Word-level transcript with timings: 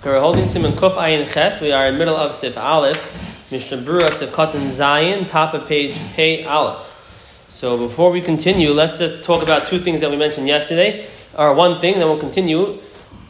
Okay, 0.00 0.08
we're 0.08 0.20
holding 0.20 0.44
Siman 0.44 0.72
Kuf 0.72 0.92
Ayin 0.92 1.30
Ches. 1.30 1.60
We 1.60 1.72
are 1.72 1.88
in 1.88 1.98
middle 1.98 2.16
of 2.16 2.32
Sif 2.32 2.56
Aleph. 2.56 3.52
Mishnah 3.52 3.76
Brura 3.82 4.10
Sif 4.10 4.32
Katan 4.32 4.64
Zayin, 4.68 5.28
top 5.28 5.52
of 5.52 5.68
page 5.68 6.00
Pei 6.14 6.42
Aleph. 6.42 7.44
So 7.48 7.76
before 7.76 8.10
we 8.10 8.22
continue, 8.22 8.70
let's 8.70 8.98
just 8.98 9.24
talk 9.24 9.42
about 9.42 9.66
two 9.66 9.78
things 9.78 10.00
that 10.00 10.10
we 10.10 10.16
mentioned 10.16 10.48
yesterday. 10.48 11.06
Or 11.36 11.52
one 11.52 11.82
thing, 11.82 11.98
then 11.98 12.08
we'll 12.08 12.18
continue. 12.18 12.78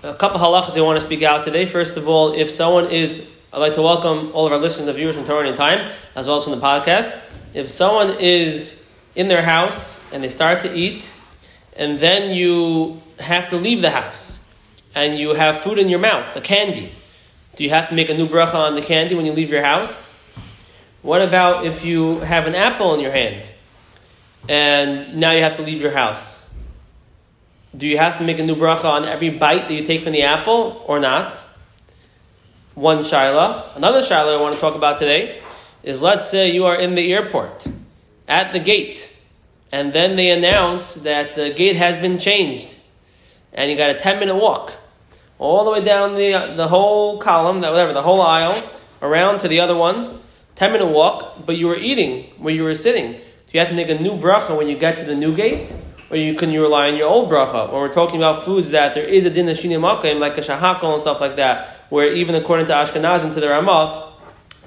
A 0.05 0.15
couple 0.15 0.39
halachas 0.39 0.77
we 0.77 0.83
want 0.83 0.97
to 0.97 1.05
speak 1.05 1.25
out 1.25 1.45
today. 1.45 1.67
First 1.67 1.97
of 1.97 2.07
all, 2.07 2.35
if 2.35 2.49
someone 2.49 2.89
is, 2.89 3.29
I'd 3.53 3.59
like 3.59 3.75
to 3.75 3.83
welcome 3.83 4.31
all 4.33 4.47
of 4.47 4.53
our 4.53 4.59
listeners 4.59 4.87
and 4.87 4.97
viewers 4.97 5.17
from 5.17 5.25
TorahAnytime, 5.25 5.93
as 6.15 6.29
well 6.29 6.37
as 6.37 6.45
from 6.45 6.53
the 6.53 6.65
podcast. 6.65 7.13
If 7.53 7.69
someone 7.69 8.15
is 8.21 8.89
in 9.17 9.27
their 9.27 9.43
house 9.43 10.01
and 10.13 10.23
they 10.23 10.31
start 10.31 10.61
to 10.61 10.73
eat, 10.73 11.11
and 11.77 11.99
then 11.99 12.31
you 12.33 13.03
have 13.19 13.49
to 13.49 13.57
leave 13.57 13.83
the 13.83 13.91
house 13.91 14.40
and 14.95 15.19
you 15.19 15.35
have 15.35 15.61
food 15.61 15.79
in 15.79 15.89
your 15.89 15.99
mouth, 15.99 16.35
a 16.37 16.41
candy. 16.41 16.93
Do 17.57 17.65
you 17.65 17.71
have 17.71 17.89
to 17.89 17.95
make 17.95 18.09
a 18.09 18.15
new 18.15 18.27
bracha 18.27 18.55
on 18.55 18.75
the 18.75 18.83
candy 18.83 19.15
when 19.15 19.27
you 19.27 19.33
leave 19.33 19.51
your 19.51 19.63
house? 19.63 20.15
What 21.03 21.23
about 21.23 21.65
if 21.65 21.85
you 21.85 22.21
have 22.21 22.47
an 22.47 22.55
apple 22.55 22.95
in 22.95 23.01
your 23.01 23.13
hand 23.13 23.51
and 24.49 25.17
now 25.17 25.33
you 25.33 25.43
have 25.43 25.57
to 25.57 25.63
leave 25.63 25.81
your 25.81 25.93
house? 25.93 26.51
Do 27.77 27.87
you 27.87 27.99
have 27.99 28.19
to 28.19 28.25
make 28.25 28.39
a 28.39 28.45
new 28.45 28.57
bracha 28.57 28.85
on 28.85 29.05
every 29.05 29.31
bite 29.31 29.69
that 29.69 29.75
you 29.75 29.85
take 29.85 30.03
from 30.03 30.13
the 30.13 30.23
apple 30.23 30.85
or 30.87 30.99
not? 30.99 31.43
One 32.75 32.99
shaila. 32.99 33.77
Another 33.77 34.01
shaila 34.01 34.39
I 34.39 34.41
want 34.41 34.55
to 34.55 34.61
talk 34.61 34.75
about 34.75 34.99
today 34.99 35.43
is 35.83 36.03
let's 36.03 36.29
say 36.29 36.51
you 36.51 36.67
are 36.67 36.77
in 36.77 36.95
the 36.95 37.13
airport 37.13 37.67
at 38.29 38.53
the 38.53 38.59
gate 38.59 39.15
and 39.73 39.93
then 39.93 40.17
they 40.17 40.31
announce 40.31 40.95
that 40.95 41.37
the 41.37 41.51
gate 41.51 41.77
has 41.77 41.97
been 41.99 42.19
changed 42.19 42.77
and 43.53 43.71
you 43.71 43.77
got 43.77 43.91
a 43.91 43.95
10 43.95 44.19
minute 44.19 44.37
walk 44.37 44.73
all 45.41 45.65
the 45.65 45.71
way 45.71 45.83
down 45.83 46.15
the, 46.15 46.35
uh, 46.35 46.55
the 46.55 46.69
whole 46.69 47.17
column, 47.17 47.63
that 47.63 47.73
whatever, 47.73 47.95
the 47.95 48.03
whole 48.03 48.21
aisle, 48.21 48.63
around 49.01 49.39
to 49.41 49.49
the 49.49 49.59
other 49.59 49.75
one, 49.75 50.21
10 50.57 50.73
minute 50.73 50.87
walk, 50.87 51.47
but 51.47 51.57
you 51.57 51.67
were 51.67 51.77
eating 51.77 52.25
where 52.37 52.55
you 52.55 52.63
were 52.63 52.75
sitting. 52.75 53.13
Do 53.13 53.19
you 53.53 53.61
have 53.61 53.71
to 53.71 53.75
make 53.75 53.89
a 53.89 53.99
new 53.99 54.13
bracha 54.13 54.57
when 54.57 54.69
you 54.69 54.77
get 54.77 54.99
to 54.99 55.05
the 55.05 55.15
new 55.15 55.35
gate? 55.35 55.75
Or 56.11 56.17
you 56.17 56.35
can 56.35 56.51
you 56.51 56.61
rely 56.61 56.91
on 56.91 56.97
your 56.97 57.09
old 57.09 57.31
bracha? 57.31 57.73
When 57.73 57.81
we're 57.81 57.93
talking 57.93 58.17
about 58.17 58.45
foods 58.45 58.71
that 58.73 58.95
there 58.95 59.05
is 59.05 59.25
a 59.25 59.31
din 59.31 59.49
of 59.49 59.57
shini 59.57 59.81
like 60.21 60.37
a 60.37 60.41
shahakol 60.43 60.93
and 60.93 61.01
stuff 61.01 61.21
like 61.21 61.37
that, 61.37 61.69
where 61.89 62.13
even 62.13 62.35
according 62.35 62.67
to 62.67 62.73
Ashkenazim, 62.73 63.33
to 63.33 63.41
the 63.41 63.49
Ramah, 63.49 64.13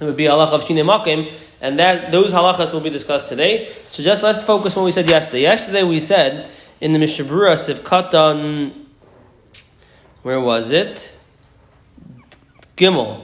it 0.02 0.06
would 0.06 0.18
be 0.18 0.24
halach 0.24 0.50
of 0.50 0.64
shini 0.64 1.34
and 1.62 1.78
that 1.80 2.12
those 2.12 2.34
halachas 2.34 2.74
will 2.74 2.82
be 2.82 2.90
discussed 2.90 3.28
today. 3.28 3.72
So 3.92 4.02
just 4.02 4.24
let's 4.24 4.42
focus 4.42 4.76
on 4.76 4.84
what 4.84 4.88
we 4.88 4.92
said 4.92 5.08
yesterday. 5.08 5.44
Yesterday 5.44 5.84
we 5.84 6.00
said 6.00 6.50
in 6.82 6.94
the 6.94 7.00
Mishnah 7.00 7.26
Brura 7.26 7.54
Sivkatan 7.54 8.83
where 10.24 10.40
was 10.40 10.72
it? 10.72 11.16
Gimel. 12.76 13.24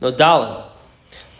No, 0.00 0.12
Dalit. 0.12 0.64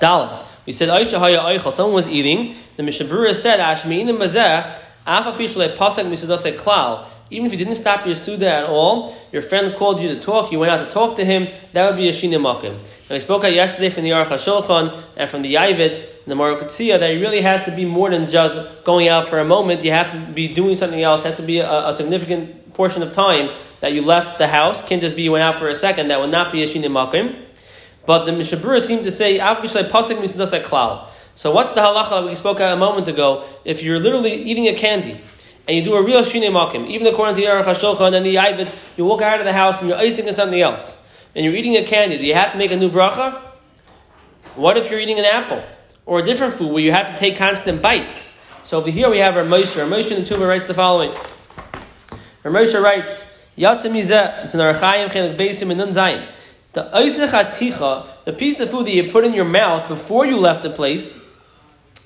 Dalit. 0.01 0.45
We 0.67 0.73
said, 0.73 0.89
Aisha 0.89 1.19
Haya 1.19 1.39
Eichel. 1.39 1.73
Someone 1.73 1.95
was 1.95 2.09
eating. 2.09 2.57
The 2.77 2.83
Mishnah 2.83 3.07
Brura 3.07 3.35
said, 3.35 3.61
Ashmi'inim 3.61 4.17
Mazeh, 4.17 4.79
Afa 5.07 5.33
Pishle 5.33 5.77
Pasak 5.77 6.05
Misadose 6.07 6.57
Klal. 6.57 7.07
Even 7.31 7.47
if 7.47 7.53
you 7.53 7.59
didn't 7.59 7.77
stop 7.77 8.05
your 8.05 8.15
Suda 8.15 8.49
at 8.51 8.65
all, 8.65 9.17
your 9.33 9.43
friend 9.43 9.75
called 9.75 10.01
you 10.01 10.09
to 10.15 10.21
talk, 10.21 10.53
you 10.53 10.59
went 10.59 10.71
out 10.71 10.87
to 10.87 10.93
talk 10.93 11.17
to 11.17 11.25
him, 11.25 11.49
that 11.73 11.89
would 11.89 11.97
be 11.97 12.09
a 12.09 12.13
Shina 12.13 12.41
Makim. 12.41 12.73
And 13.13 13.17
I 13.17 13.19
spoke 13.19 13.45
out 13.45 13.53
yesterday 13.53 13.91
from 13.91 14.05
the 14.05 14.11
Aruch 14.11 14.27
HaShulchan 14.27 15.03
and 15.17 15.31
from 15.31 15.43
the 15.43 15.55
Yavitz, 15.55 16.25
the 16.25 16.35
Marokatzia, 16.35 16.99
that 16.99 17.11
it 17.11 17.21
really 17.21 17.41
has 17.41 17.65
to 17.65 17.75
be 17.75 17.85
more 17.85 18.11
than 18.11 18.29
just 18.29 18.85
going 18.85 19.09
out 19.09 19.29
for 19.29 19.39
a 19.39 19.45
moment. 19.45 19.83
You 19.83 19.91
have 19.93 20.13
to 20.13 20.33
be 20.33 20.53
doing 20.53 20.77
something 20.77 21.03
else. 21.03 21.25
It 21.25 21.29
has 21.29 21.37
to 21.39 21.43
be 21.43 21.59
a, 21.59 21.89
a 21.89 21.93
significant 21.93 22.62
portion 22.75 23.03
of 23.03 23.13
time 23.13 23.51
that 23.81 23.93
you 23.93 24.03
left 24.03 24.39
the 24.39 24.49
house 24.49 24.81
can't 24.87 25.01
just 25.01 25.17
be 25.17 25.23
you 25.23 25.33
went 25.33 25.43
out 25.43 25.57
for 25.57 25.69
a 25.69 25.75
second. 25.75 26.09
That 26.09 26.21
would 26.21 26.31
not 26.31 26.53
be 26.53 26.63
a 26.63 26.67
shinim 26.67 26.93
makim. 26.93 27.37
But 28.07 28.25
the 28.25 28.33
Mishnah 28.33 28.59
Brura 28.59 28.81
seemed 28.81 29.05
to 29.05 29.11
say 29.11 29.39
obviously, 29.39 29.83
pasik 29.83 30.17
klal. 30.65 31.09
So 31.35 31.53
what's 31.53 31.73
the 31.73 31.81
halacha 31.81 32.23
that 32.23 32.25
we 32.25 32.35
spoke 32.35 32.61
a 32.61 32.77
moment 32.77 33.09
ago? 33.09 33.45
If 33.65 33.83
you're 33.83 33.99
literally 33.99 34.33
eating 34.33 34.69
a 34.69 34.75
candy 34.75 35.21
and 35.67 35.77
you 35.77 35.85
do 35.85 35.95
a 35.95 36.03
real 36.03 36.23
shine 36.25 36.43
makim, 36.43 36.87
even 36.89 37.07
according 37.07 37.37
to 37.37 37.43
Aruch 37.43 37.65
HaShulchan 37.65 38.15
and 38.15 38.27
the 38.27 38.35
Yavitz, 38.35 38.77
you 38.99 39.05
walk 39.05 39.23
out 39.23 39.39
of 39.41 39.47
the 39.47 39.53
house 39.53 39.81
and 39.81 39.89
you're 39.89 39.99
icing 39.99 40.27
on 40.29 40.35
something 40.35 40.61
else, 40.61 41.09
and 41.35 41.45
you're 41.45 41.55
eating 41.55 41.77
a 41.77 41.85
candy, 41.85 42.19
do 42.19 42.27
you 42.27 42.35
have 42.35 42.53
to 42.53 42.59
make 42.59 42.73
a 42.73 42.77
new 42.77 42.91
bracha? 42.91 43.41
What 44.57 44.77
if 44.77 44.91
you're 44.91 45.01
eating 45.01 45.19
an 45.19 45.25
apple 45.25 45.65
or 46.05 46.19
a 46.19 46.23
different 46.23 46.53
food 46.53 46.73
where 46.73 46.83
you 46.83 46.93
have 46.93 47.13
to 47.13 47.17
take 47.17 47.37
constant 47.37 47.81
bites? 47.81 48.37
So 48.63 48.79
over 48.79 48.91
here 48.91 49.09
we 49.09 49.19
have 49.19 49.37
our 49.37 49.45
Moshe. 49.45 49.81
Our 49.81 49.89
Moshe 49.89 50.11
in 50.11 50.23
the 50.23 50.29
Tuba 50.29 50.47
writes 50.47 50.67
the 50.67 50.75
following. 50.75 51.17
Writes, 52.45 53.41
Beisim 55.37 55.71
and 55.71 55.79
Nun 55.79 55.91
Zayin. 55.91 56.35
The 56.73 58.13
the 58.25 58.33
piece 58.33 58.61
of 58.61 58.71
food 58.71 58.87
that 58.87 58.93
you 58.93 59.11
put 59.11 59.25
in 59.25 59.35
your 59.35 59.45
mouth 59.45 59.89
before 59.89 60.27
you 60.27 60.39
left 60.39 60.63
the 60.63 60.71
place, 60.71 61.21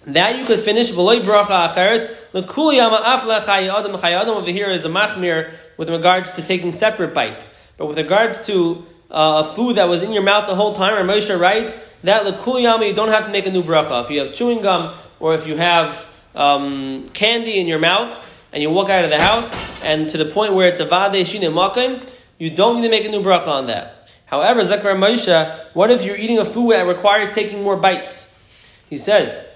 that 0.07 0.39
you 0.39 0.47
could 0.47 0.61
finish 0.61 0.91
V'loi 0.91 1.21
Bracha 1.21 1.69
Acheres, 1.69 2.09
L'kuli 2.33 2.77
Yama 2.77 3.01
Af 3.05 3.25
L'chai 3.25 3.69
Adam 3.69 3.93
L'chai 3.93 4.13
Adam 4.13 4.37
over 4.37 4.51
here 4.51 4.69
is 4.69 4.85
a 4.85 4.89
machmir 4.89 5.53
with 5.77 5.89
regards 5.89 6.35
to 6.35 6.43
taking 6.43 6.73
separate 6.73 7.15
bites. 7.15 7.57
But 7.77 7.87
with 7.87 7.99
regards 7.99 8.47
to 8.47 8.85
uh, 9.11 9.43
food 9.43 9.77
that 9.77 9.89
was 9.89 10.03
in 10.03 10.13
your 10.13 10.23
mouth 10.23 10.47
the 10.47 10.55
whole 10.55 10.75
time, 10.75 10.95
Ramosha 10.95 11.39
writes, 11.39 11.75
that 12.05 12.25
L'kuli 12.27 12.63
Yama 12.63 12.87
you 12.87 12.95
don't 12.95 13.09
have 13.09 13.27
to 13.27 13.31
make 13.31 13.47
a 13.47 13.51
new 13.51 13.63
bracha. 13.63 14.05
If 14.05 14.11
you 14.11 14.21
have 14.21 14.35
chewing 14.35 14.63
gum, 14.63 14.95
or 15.19 15.35
if 15.35 15.47
you 15.47 15.57
have 15.57 16.07
um, 16.35 17.09
candy 17.09 17.59
in 17.59 17.67
your 17.67 17.79
mouth, 17.79 18.23
and 18.57 18.63
you 18.63 18.71
walk 18.71 18.89
out 18.89 19.05
of 19.05 19.11
the 19.11 19.21
house, 19.21 19.55
and 19.85 20.09
to 20.09 20.17
the 20.17 20.25
point 20.25 20.55
where 20.55 20.67
it's 20.67 20.81
a 20.81 20.87
vade 20.87 21.27
shine 21.29 21.43
makim, 21.43 22.01
you 22.39 22.49
don't 22.49 22.77
need 22.77 22.85
to 22.85 22.91
make 22.91 23.05
a 23.05 23.11
new 23.11 23.23
bracha 23.23 23.49
on 23.49 23.67
that. 23.67 24.09
However, 24.25 24.63
Zakar 24.63 24.97
Moshe, 24.97 25.75
what 25.75 25.91
if 25.91 26.07
you're 26.07 26.17
eating 26.17 26.39
a 26.39 26.45
food 26.47 26.73
that 26.73 26.87
requires 26.87 27.35
taking 27.35 27.63
more 27.63 27.77
bites? 27.77 28.43
He 28.89 28.97
says, 28.97 29.47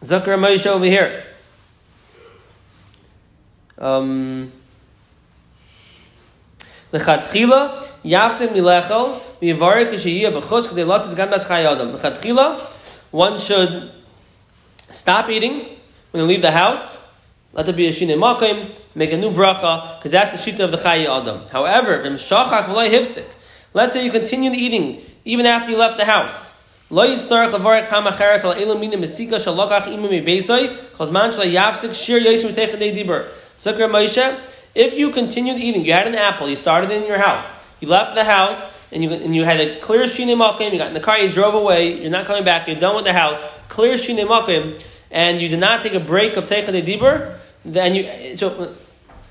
Zakar 0.00 0.36
Moshe 0.36 0.66
over 0.66 0.86
here. 0.86 1.22
Um, 3.78 4.50
Lechatchila 6.92 7.86
yafsim 8.04 8.48
milechel 8.48 9.20
miyavarek 9.40 9.90
shehiyah 9.94 10.32
b'chutz 10.32 10.66
k'dei 10.66 10.84
lotzes 10.84 11.14
gan 11.14 11.30
bas 11.30 11.44
chayadam. 11.44 11.96
Lechatchila, 11.96 12.66
one 13.12 13.38
should 13.38 13.92
stop 14.90 15.30
eating 15.30 15.78
when 16.10 16.24
you 16.24 16.24
leave 16.24 16.42
the 16.42 16.50
house, 16.50 17.06
let 17.52 17.66
there 17.66 17.74
be 17.74 17.88
a 17.88 17.92
shine 17.92 18.08
makim, 18.08 18.70
make 18.94 19.12
a 19.12 19.16
new 19.16 19.30
bracha, 19.30 19.98
because 19.98 20.12
that's 20.12 20.32
the 20.32 20.38
shita 20.50 20.60
of 20.60 20.70
the 20.70 20.78
chayi 20.78 21.06
adam. 21.06 21.46
However, 21.48 22.02
let's 23.72 23.94
say 23.94 24.04
you 24.04 24.12
continue 24.12 24.52
eating 24.52 25.02
even 25.24 25.46
after 25.46 25.70
you 25.70 25.76
left 25.76 25.96
the 25.96 26.04
house. 26.04 26.56
Lo 26.90 27.06
yitztarach 27.06 27.50
levarek 27.50 27.88
pam 27.88 28.06
al 28.06 28.12
elu 28.12 28.78
mina 28.80 28.96
mesika 28.96 29.38
shalokach 29.38 29.84
imu 29.84 30.10
mi 30.10 30.22
beisai, 30.24 30.68
chosman 30.96 31.30
shala 31.32 31.46
yafsik 31.52 31.94
shir 31.94 32.18
if 34.74 34.94
you 34.94 35.10
continued 35.10 35.58
eating, 35.58 35.84
you 35.84 35.92
had 35.92 36.06
an 36.06 36.14
apple, 36.14 36.48
you 36.48 36.56
started 36.56 36.90
in 36.90 37.06
your 37.06 37.18
house, 37.18 37.52
you 37.80 37.88
left 37.88 38.14
the 38.14 38.24
house, 38.24 38.74
and 38.92 39.02
you, 39.02 39.10
and 39.10 39.34
you 39.34 39.44
had 39.44 39.60
a 39.60 39.80
clear 39.80 40.08
shine 40.08 40.28
makim, 40.28 40.72
you 40.72 40.78
got 40.78 40.88
in 40.88 40.94
the 40.94 41.00
car, 41.00 41.18
you 41.18 41.30
drove 41.32 41.54
away, 41.54 42.00
you're 42.00 42.10
not 42.10 42.24
coming 42.24 42.44
back, 42.44 42.66
you're 42.66 42.78
done 42.78 42.94
with 42.94 43.04
the 43.04 43.12
house, 43.12 43.44
clear 43.68 43.98
shine 43.98 44.16
makim, 44.18 44.80
and 45.10 45.40
you 45.40 45.48
did 45.48 45.60
not 45.60 45.82
take 45.82 45.94
a 45.94 46.00
break 46.00 46.36
of 46.36 46.46
techadei 46.46 46.82
dibur, 46.82 47.36
then 47.64 47.94
you 47.94 48.36
so 48.36 48.74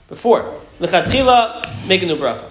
before 0.07 0.59
lechatchila 0.79 1.88
make 1.88 2.01
a 2.03 2.06
new 2.06 2.16
bracha. 2.16 2.45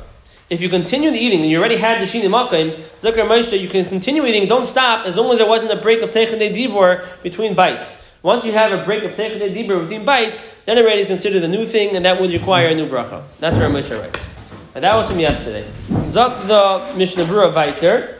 If 0.50 0.62
you 0.62 0.70
continue 0.70 1.10
the 1.10 1.18
eating 1.18 1.42
and 1.42 1.50
you 1.50 1.58
already 1.58 1.76
had 1.76 2.00
the 2.00 2.10
shini 2.10 2.28
makim, 2.28 2.74
zakar 3.00 3.28
Moshe, 3.28 3.60
you 3.60 3.68
can 3.68 3.84
continue 3.84 4.24
eating. 4.24 4.48
Don't 4.48 4.64
stop 4.64 5.04
as 5.04 5.16
long 5.16 5.30
as 5.30 5.38
there 5.38 5.48
wasn't 5.48 5.72
a 5.72 5.76
break 5.76 6.00
of 6.00 6.10
techadei 6.10 6.54
dibur 6.54 7.06
between 7.22 7.54
bites. 7.54 8.02
Once 8.22 8.46
you 8.46 8.52
have 8.52 8.72
a 8.72 8.82
break 8.82 9.04
of 9.04 9.12
techadei 9.12 9.54
dibur 9.54 9.82
between 9.82 10.06
bites, 10.06 10.40
then 10.64 10.78
already 10.78 11.02
is 11.02 11.06
considered 11.06 11.42
a 11.42 11.48
new 11.48 11.66
thing, 11.66 11.94
and 11.94 12.04
that 12.06 12.18
would 12.18 12.30
require 12.30 12.68
a 12.68 12.74
new 12.74 12.86
bracha. 12.86 13.22
That's 13.38 13.58
where 13.58 13.68
Moshe 13.68 14.00
writes. 14.00 14.26
And 14.74 14.84
that 14.84 14.94
was 14.94 15.10
from 15.10 15.18
yesterday. 15.18 15.66
Zak 16.08 16.46
the 16.46 16.96
Mishnah 16.96 17.24
Brura 17.24 17.52
Viter. 17.52 18.14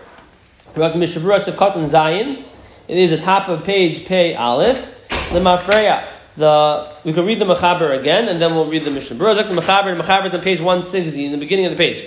Mishnah 0.97 1.23
Brura 1.23 1.41
Sevkatan 1.41 1.85
Zayin. 1.89 2.45
It 2.89 2.99
is 2.99 3.11
the 3.11 3.19
top 3.19 3.49
of 3.49 3.65
page 3.65 4.05
Pei 4.07 4.35
Aleph. 4.35 4.98
Lemafreya 5.31 6.19
the 6.39 6.89
we 7.05 7.13
can 7.13 7.27
read 7.27 7.41
the 7.41 7.45
Mechaber 7.45 7.99
again, 7.99 8.29
and 8.29 8.41
then 8.41 8.55
we'll 8.55 8.71
read 8.71 8.85
the 8.85 8.91
Mishnah. 8.91 9.17
Brozak 9.17 9.49
the 9.49 9.61
Mechaber, 9.61 9.95
the 9.97 10.03
Mechaber 10.03 10.33
on 10.33 10.41
page 10.41 10.61
160, 10.61 11.27
in 11.27 11.33
the 11.33 11.39
beginning 11.39 11.67
of 11.67 11.73
the 11.73 11.77
page. 11.77 12.05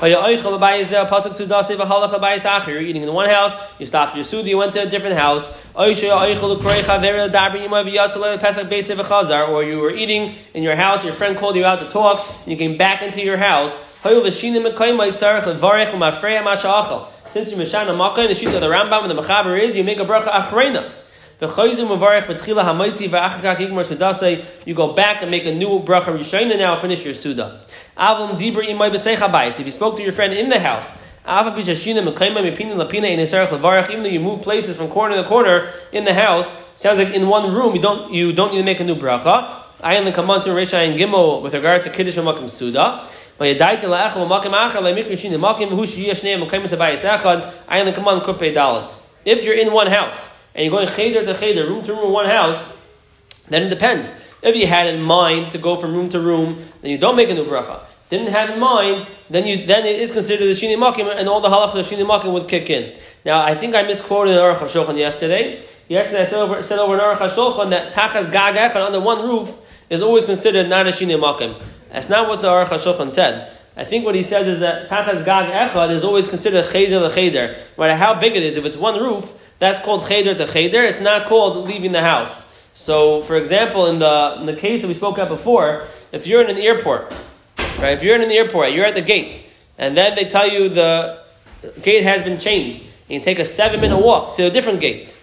You're 0.00 0.18
eating 2.80 3.02
in 3.02 3.12
one 3.12 3.28
house, 3.28 3.54
you 3.78 3.86
stopped 3.86 4.14
your 4.14 4.24
suda, 4.24 4.48
you 4.48 4.56
went 4.56 4.72
to 4.72 4.82
a 4.82 4.86
different 4.86 5.16
house. 5.16 5.52
Or 5.74 5.88
you 5.88 6.10
were 9.78 9.90
eating 9.90 10.34
in 10.54 10.62
your 10.62 10.76
house, 10.76 11.04
your 11.04 11.12
friend 11.12 11.36
called 11.36 11.56
you 11.56 11.64
out 11.64 11.80
to 11.80 11.88
talk, 11.88 12.24
and 12.42 12.52
you 12.52 12.56
came 12.56 12.76
back 12.76 13.02
into 13.02 13.22
your 13.22 13.36
house. 13.36 13.78
Since 14.02 14.32
you're 14.32 14.42
Mishana 17.60 17.96
Makkah, 17.96 18.28
the 18.28 18.34
sheet 18.34 18.48
of 18.48 18.60
the 18.60 18.68
Rambam 18.68 19.02
and 19.02 19.10
the 19.10 19.22
Mechaber 19.22 19.60
is, 19.60 19.76
you 19.76 19.84
make 19.84 19.98
a 19.98 20.04
bracha 20.04 20.30
achrena. 20.30 21.01
You 21.42 21.48
go 21.48 21.56
back 24.92 25.22
and 25.22 25.30
make 25.30 25.44
a 25.44 25.52
new 25.52 25.80
bracha 25.80 26.16
rishayna 26.16 26.56
now, 26.56 26.76
finish 26.76 27.04
your 27.04 27.14
suda. 27.14 27.60
If 27.98 29.66
you 29.66 29.72
spoke 29.72 29.96
to 29.96 30.04
your 30.04 30.12
friend 30.12 30.32
in 30.32 30.50
the 30.50 30.60
house, 30.60 30.96
even 31.26 31.52
though 34.04 34.08
you 34.08 34.20
move 34.20 34.42
places 34.42 34.76
from 34.76 34.88
corner 34.88 35.20
to 35.20 35.28
corner 35.28 35.68
in 35.90 36.04
the 36.04 36.14
house, 36.14 36.64
sounds 36.76 36.98
like 36.98 37.12
in 37.12 37.26
one 37.26 37.52
room 37.52 37.74
you 37.74 37.82
don't 37.82 38.12
you 38.12 38.32
don't 38.32 38.52
need 38.52 38.58
to 38.58 38.64
make 38.64 38.78
a 38.78 38.84
new 38.84 38.94
bracha. 38.94 39.66
I 39.80 39.96
am 39.96 40.04
the 40.04 40.12
kamantim 40.12 40.54
Resha 40.54 40.88
and 40.88 40.96
Gimel 40.96 41.42
with 41.42 41.54
regards 41.54 41.82
to 41.84 41.90
Kiddush 41.90 42.18
and 42.18 42.28
Makim 42.28 42.48
Suda. 42.48 43.08
If 49.24 49.44
you're 49.44 49.54
in 49.54 49.72
one 49.72 49.86
house 49.88 50.30
and 50.54 50.64
you're 50.64 50.70
going 50.70 50.88
cheder 50.88 51.24
to 51.24 51.38
cheder, 51.38 51.66
room 51.66 51.84
to 51.84 51.92
room, 51.92 52.12
one 52.12 52.26
house, 52.26 52.64
then 53.48 53.62
it 53.62 53.68
depends. 53.68 54.20
If 54.42 54.56
you 54.56 54.66
had 54.66 54.88
in 54.88 55.02
mind 55.02 55.52
to 55.52 55.58
go 55.58 55.76
from 55.76 55.94
room 55.94 56.08
to 56.10 56.20
room, 56.20 56.56
then 56.80 56.90
you 56.90 56.98
don't 56.98 57.16
make 57.16 57.30
a 57.30 57.34
new 57.34 57.44
bracha 57.44 57.80
didn't 58.12 58.28
have 58.28 58.50
in 58.50 58.60
mind, 58.60 59.08
then 59.30 59.46
you 59.46 59.64
then 59.64 59.86
it 59.86 59.98
is 59.98 60.12
considered 60.12 60.46
a 60.46 60.50
shini 60.50 60.76
makim, 60.76 61.10
and 61.16 61.26
all 61.30 61.40
the 61.40 61.48
halachas 61.48 61.80
of 61.80 61.86
shini 61.86 62.06
makim 62.06 62.30
would 62.34 62.46
kick 62.46 62.68
in. 62.68 62.94
Now, 63.24 63.40
I 63.40 63.54
think 63.54 63.74
I 63.74 63.82
misquoted 63.82 64.36
Aruch 64.36 64.58
HaShulchan 64.58 64.98
yesterday. 64.98 65.64
Yesterday 65.88 66.20
I 66.20 66.24
said 66.24 66.40
over, 66.40 66.62
said 66.62 66.78
over 66.78 66.92
in 66.92 67.00
Aruch 67.00 67.16
HaShulchan 67.16 67.70
that 67.70 67.94
tachas 67.94 68.30
gag 68.30 68.54
echad 68.56 68.86
under 68.86 69.00
one 69.00 69.26
roof 69.26 69.58
is 69.88 70.02
always 70.02 70.26
considered 70.26 70.68
not 70.68 70.86
a 70.86 70.90
shini 70.90 71.18
makim. 71.18 71.58
That's 71.90 72.10
not 72.10 72.28
what 72.28 72.42
the 72.42 72.48
Aruch 72.48 72.66
HaShulchan 72.66 73.14
said. 73.14 73.50
I 73.78 73.84
think 73.84 74.04
what 74.04 74.14
he 74.14 74.22
says 74.22 74.46
is 74.46 74.60
that 74.60 74.90
tachas 74.90 75.24
gag 75.24 75.70
echad 75.70 75.90
is 75.90 76.04
always 76.04 76.28
considered 76.28 76.70
cheder 76.70 77.08
to 77.08 77.14
cheder. 77.14 77.56
No 77.78 77.84
matter 77.84 77.96
how 77.96 78.12
big 78.12 78.36
it 78.36 78.42
is, 78.42 78.58
if 78.58 78.66
it's 78.66 78.76
one 78.76 79.00
roof, 79.00 79.32
that's 79.62 79.80
called 79.80 80.06
cheder 80.08 80.34
to 80.34 80.46
cheder. 80.46 80.82
It's 80.82 81.00
not 81.00 81.26
called 81.26 81.68
leaving 81.68 81.92
the 81.92 82.02
house. 82.02 82.48
So, 82.72 83.22
for 83.22 83.36
example, 83.36 83.86
in 83.86 83.98
the 83.98 84.36
in 84.40 84.46
the 84.46 84.56
case 84.56 84.82
that 84.82 84.88
we 84.88 84.94
spoke 84.94 85.16
about 85.16 85.28
before, 85.28 85.86
if 86.10 86.26
you're 86.26 86.42
in 86.42 86.50
an 86.50 86.58
airport 86.58 87.12
Right? 87.82 87.94
If 87.94 88.04
you're 88.04 88.14
in 88.14 88.22
an 88.22 88.30
airport, 88.30 88.72
you're 88.72 88.86
at 88.86 88.94
the 88.94 89.02
gate, 89.02 89.46
and 89.78 89.96
then 89.96 90.14
they 90.14 90.26
tell 90.26 90.48
you 90.48 90.68
the 90.68 91.18
gate 91.82 92.04
has 92.04 92.22
been 92.22 92.38
changed, 92.38 92.80
and 92.80 93.10
you 93.10 93.20
take 93.20 93.38
a 93.38 93.44
seven 93.44 93.80
minute 93.80 93.98
walk 93.98 94.36
to 94.36 94.44
a 94.44 94.50
different 94.50 94.80
gate. 94.80 95.16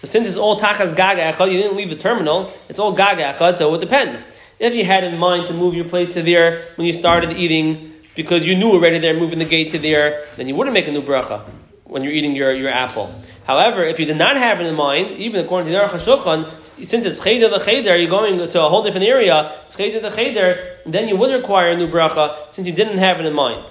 So 0.00 0.06
since 0.06 0.26
it's 0.26 0.36
all 0.36 0.58
gaga 0.58 0.96
echad, 0.96 1.52
you 1.52 1.58
didn't 1.58 1.76
leave 1.76 1.90
the 1.90 1.96
terminal, 1.96 2.52
it's 2.68 2.78
all 2.78 2.92
gaga 2.92 3.32
echad, 3.32 3.58
so 3.58 3.68
it 3.68 3.70
would 3.70 3.80
depend. 3.80 4.24
If 4.58 4.74
you 4.74 4.84
had 4.84 5.04
in 5.04 5.18
mind 5.18 5.46
to 5.48 5.54
move 5.54 5.74
your 5.74 5.84
place 5.84 6.12
to 6.14 6.22
there 6.22 6.62
when 6.76 6.86
you 6.86 6.92
started 6.92 7.32
eating, 7.34 7.92
because 8.16 8.46
you 8.46 8.56
knew 8.56 8.72
already 8.72 8.98
they're 8.98 9.18
moving 9.18 9.38
the 9.38 9.44
gate 9.44 9.70
to 9.72 9.78
there, 9.78 10.26
then 10.36 10.48
you 10.48 10.56
wouldn't 10.56 10.74
make 10.74 10.88
a 10.88 10.92
new 10.92 11.02
bracha 11.02 11.48
when 11.84 12.02
you're 12.02 12.12
eating 12.12 12.34
your, 12.34 12.52
your 12.52 12.70
apple. 12.70 13.14
However, 13.50 13.82
if 13.82 13.98
you 13.98 14.06
did 14.06 14.16
not 14.16 14.36
have 14.36 14.60
it 14.60 14.66
in 14.68 14.76
mind, 14.76 15.10
even 15.26 15.44
according 15.44 15.66
to 15.66 15.72
the 15.72 15.84
Aruch 15.84 15.98
HaShulchan, 15.98 16.64
since 16.64 17.04
it's 17.04 17.18
cheder 17.18 17.48
the 17.48 17.58
cheder, 17.58 17.96
you're 17.96 18.08
going 18.08 18.38
to 18.38 18.64
a 18.64 18.68
whole 18.68 18.84
different 18.84 19.08
area, 19.08 19.52
it's 19.64 19.74
cheder 19.74 19.98
the 19.98 20.14
cheder, 20.14 20.78
then 20.86 21.08
you 21.08 21.16
would 21.16 21.34
require 21.34 21.70
a 21.70 21.76
new 21.76 21.88
bracha 21.88 22.36
since 22.52 22.68
you 22.68 22.72
didn't 22.72 22.98
have 22.98 23.18
it 23.18 23.26
in 23.26 23.34
mind. 23.34 23.68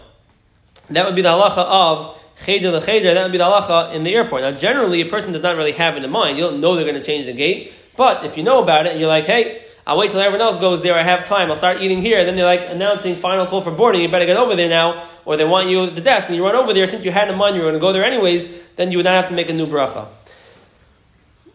That 0.89 1.05
would 1.05 1.15
be 1.15 1.21
the 1.21 1.29
halacha 1.29 1.59
of 1.59 2.19
cheder 2.45 2.71
the 2.71 2.81
cheder, 2.81 3.13
that 3.13 3.23
would 3.23 3.31
be 3.31 3.37
the 3.37 3.45
halacha 3.45 3.93
in 3.93 4.03
the 4.03 4.13
airport. 4.15 4.41
Now, 4.41 4.51
generally, 4.51 4.99
a 4.99 5.05
person 5.05 5.31
does 5.31 5.43
not 5.43 5.55
really 5.55 5.71
have 5.71 5.95
it 5.95 6.03
in 6.03 6.11
mind. 6.11 6.37
You 6.37 6.43
don't 6.43 6.59
know 6.59 6.75
they're 6.75 6.83
going 6.83 7.01
to 7.01 7.01
change 7.01 7.27
the 7.27 7.31
gate, 7.31 7.71
but 7.95 8.25
if 8.25 8.35
you 8.35 8.43
know 8.43 8.61
about 8.61 8.85
it 8.85 8.91
and 8.91 8.99
you're 8.99 9.07
like, 9.07 9.27
hey, 9.27 9.63
I'll 9.89 9.97
wait 9.97 10.11
till 10.11 10.19
everyone 10.19 10.41
else 10.41 10.57
goes 10.57 10.83
there. 10.83 10.93
I 10.93 11.01
have 11.01 11.25
time. 11.25 11.49
I'll 11.49 11.57
start 11.57 11.81
eating 11.81 11.99
here. 11.99 12.19
And 12.19 12.27
then 12.27 12.35
they're 12.35 12.45
like 12.45 12.61
announcing 12.69 13.15
final 13.15 13.47
call 13.47 13.61
for 13.61 13.71
boarding. 13.71 14.01
You 14.01 14.07
better 14.07 14.27
get 14.27 14.37
over 14.37 14.55
there 14.55 14.69
now, 14.69 15.03
or 15.25 15.35
they 15.35 15.45
want 15.45 15.67
you 15.67 15.85
at 15.85 15.95
the 15.95 16.01
desk. 16.01 16.27
And 16.27 16.35
you 16.35 16.45
run 16.45 16.55
over 16.55 16.75
there. 16.75 16.85
Since 16.85 17.03
you 17.05 17.09
had 17.09 17.27
in 17.27 17.35
mind 17.39 17.55
you 17.55 17.63
were 17.63 17.69
going 17.69 17.73
to 17.73 17.79
go 17.79 17.91
there 17.91 18.05
anyways, 18.05 18.55
then 18.75 18.91
you 18.91 18.99
would 18.99 19.05
not 19.05 19.15
have 19.15 19.29
to 19.29 19.33
make 19.33 19.49
a 19.49 19.53
new 19.53 19.65
bracha. 19.65 20.07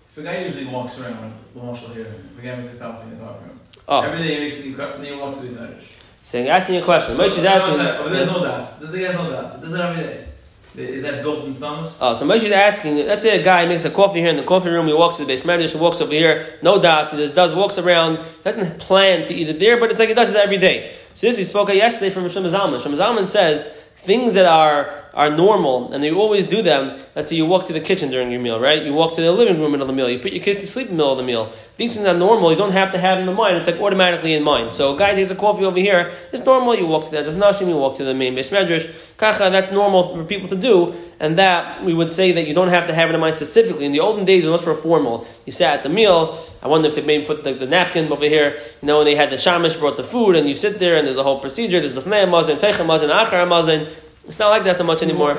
If 0.09 0.19
a 0.19 0.23
guy 0.23 0.45
usually 0.45 0.67
walks 0.67 0.99
around, 0.99 1.33
the 1.55 1.63
marshal 1.63 1.91
here, 1.91 2.13
if 2.33 2.39
a 2.41 2.43
guy 2.43 2.57
makes 2.57 2.73
a 2.75 2.77
coffee 2.77 3.05
in 3.05 3.11
the 3.11 3.25
coffee 3.25 3.45
room, 3.45 3.61
oh. 3.87 4.01
every 4.01 4.19
day 4.19 4.35
he 4.35 4.41
makes 4.41 4.59
it, 4.59 4.77
then 4.77 5.05
he 5.05 5.15
walks 5.15 5.39
to 5.39 5.45
his 5.45 5.57
Irish. 5.57 5.95
Saying, 6.25 6.49
asking 6.49 6.77
a 6.79 6.83
question. 6.83 7.17
Moshe 7.17 7.39
is 7.39 7.45
asking. 7.45 7.77
But 7.77 8.09
there's 8.09 8.27
no 8.27 8.43
das. 8.43 8.81
The 8.81 8.87
guy 8.89 9.13
has 9.13 9.15
no 9.15 9.31
das. 9.31 9.55
It 9.55 9.61
does 9.61 9.73
it 9.75 9.81
every 9.81 10.03
day. 10.03 10.27
Is 10.77 11.03
that 11.03 11.23
built 11.23 11.45
in? 11.45 11.53
Oh, 11.63 12.15
so 12.15 12.27
Moshe 12.27 12.51
asking, 12.51 13.07
let's 13.07 13.23
say 13.23 13.41
a 13.41 13.45
guy 13.45 13.65
makes 13.65 13.85
a 13.85 13.91
coffee 13.91 14.21
here 14.21 14.31
in 14.31 14.37
the 14.37 14.43
coffee 14.43 14.71
room, 14.71 14.89
he 14.89 14.93
walks 14.93 15.19
to 15.19 15.23
the 15.23 15.29
base 15.29 15.45
manager, 15.45 15.79
walks 15.79 16.01
over 16.01 16.13
here, 16.13 16.59
no 16.63 16.81
das, 16.81 17.13
he 17.13 17.17
just 17.17 17.35
does, 17.35 17.55
walks 17.55 17.79
around, 17.79 18.19
doesn't 18.43 18.81
plan 18.81 19.25
to 19.27 19.33
eat 19.33 19.49
it 19.49 19.61
there, 19.61 19.79
but 19.79 19.91
it's 19.91 20.01
like 20.01 20.09
he 20.09 20.15
does 20.15 20.35
it 20.35 20.37
every 20.37 20.59
day. 20.59 20.93
So 21.15 21.29
this 21.29 21.37
he 21.37 21.45
spoke 21.45 21.69
yesterday 21.73 22.11
from 22.11 22.25
Shlomo 22.25 22.51
Zalman. 22.51 22.81
Shlomo 22.81 22.97
Zalman 22.97 23.29
says, 23.29 23.73
things 24.05 24.35
that 24.35 24.47
are 24.47 25.05
are 25.15 25.31
normal 25.31 25.93
and 25.93 26.03
you 26.03 26.19
always 26.19 26.45
do 26.45 26.61
them. 26.61 26.99
Let's 27.15 27.29
say 27.29 27.37
you 27.37 27.47
walk 27.47 27.67
to 27.67 27.73
the 27.73 27.81
kitchen 27.81 28.11
during 28.11 28.33
your 28.33 28.41
meal, 28.41 28.59
right? 28.59 28.83
You 28.83 28.93
walk 28.93 29.15
to 29.15 29.21
the 29.21 29.31
living 29.31 29.61
room 29.61 29.73
in 29.75 29.81
the 29.81 29.93
meal. 29.93 30.11
You 30.11 30.19
put 30.19 30.33
your 30.33 30.43
kids 30.43 30.61
to 30.63 30.67
sleep 30.67 30.89
in 30.89 30.97
the 30.97 30.97
middle 30.97 31.13
of 31.13 31.19
the 31.19 31.25
meal. 31.25 31.53
These 31.77 31.95
things 31.95 32.07
are 32.07 32.19
normal. 32.19 32.51
You 32.51 32.59
don't 32.59 32.73
have 32.73 32.91
to 32.93 32.99
have 32.99 33.19
in 33.21 33.27
the 33.27 33.33
mind. 33.33 33.57
It's 33.57 33.69
like 33.69 33.81
automatically 33.81 34.35
in 34.35 34.43
mind. 34.43 34.75
So 34.75 34.95
a 34.95 34.99
guy 34.99 35.15
takes 35.15 35.31
a 35.31 35.37
coffee 35.37 35.65
over 35.65 35.79
here. 35.79 36.13
It's 36.33 36.45
normal. 36.45 36.75
You 36.75 36.87
walk 36.87 37.05
to 37.05 37.11
that. 37.13 37.25
Just 37.25 37.39
nashim. 37.39 37.69
You 37.69 37.77
walk 37.77 37.97
to 37.99 38.05
the 38.05 38.15
main 38.15 38.35
base 38.35 38.51
medrash. 38.51 38.93
Kacha. 39.17 39.51
That's 39.51 39.71
normal 39.71 40.17
for 40.17 40.25
people 40.25 40.49
to 40.49 40.57
do. 40.57 40.93
And 41.21 41.39
that 41.39 41.85
we 41.85 41.95
would 41.95 42.11
say 42.11 42.33
that 42.33 42.49
you 42.49 42.55
don't 42.55 42.69
have 42.69 42.89
to 42.89 42.95
have 42.95 43.11
it 43.11 43.15
in 43.15 43.21
mind 43.21 43.37
specifically. 43.37 43.85
In 43.85 43.93
the 43.93 44.01
olden 44.01 44.25
days, 44.25 44.45
it 44.45 44.51
was 44.51 44.67
more 44.67 44.75
formal. 44.75 45.27
You 45.47 45.53
sat 45.53 45.79
at 45.79 45.83
the 45.85 45.89
meal. 45.89 46.37
I 46.61 46.67
wonder 46.67 46.89
if 46.89 46.97
they 46.97 47.03
maybe 47.03 47.25
put 47.25 47.45
the, 47.45 47.53
the 47.53 47.67
napkin 47.67 48.11
over 48.11 48.25
here. 48.25 48.59
You 48.83 48.87
know, 48.89 48.97
when 48.99 49.07
they 49.07 49.15
had 49.15 49.31
the 49.31 49.37
shamish 49.37 49.79
brought 49.79 49.97
the 49.97 50.03
food, 50.03 50.35
and 50.35 50.49
you 50.49 50.57
sit 50.57 50.81
there, 50.81 50.97
and 50.97 51.07
there's 51.07 51.19
a 51.19 51.23
whole 51.23 51.39
procedure. 51.39 51.79
There's 51.79 51.95
the 51.95 52.01
fnei 52.01 52.29
mazin, 52.29 52.57
teichem 52.57 52.87
mazin, 52.87 53.11
achar 53.11 53.49
mazin. 53.49 53.87
It's 54.27 54.39
not 54.39 54.51
like 54.51 54.65
that 54.65 54.77
so 54.77 54.85
much 54.85 55.03
anymore. 55.03 55.35